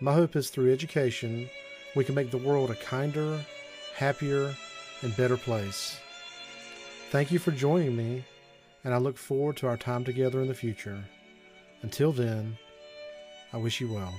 [0.00, 1.48] My hope is through education,
[1.96, 3.44] we can make the world a kinder,
[3.96, 4.54] happier,
[5.02, 5.98] and better place.
[7.10, 8.24] Thank you for joining me,
[8.84, 11.02] and I look forward to our time together in the future.
[11.82, 12.56] Until then,
[13.52, 14.14] I wish you well.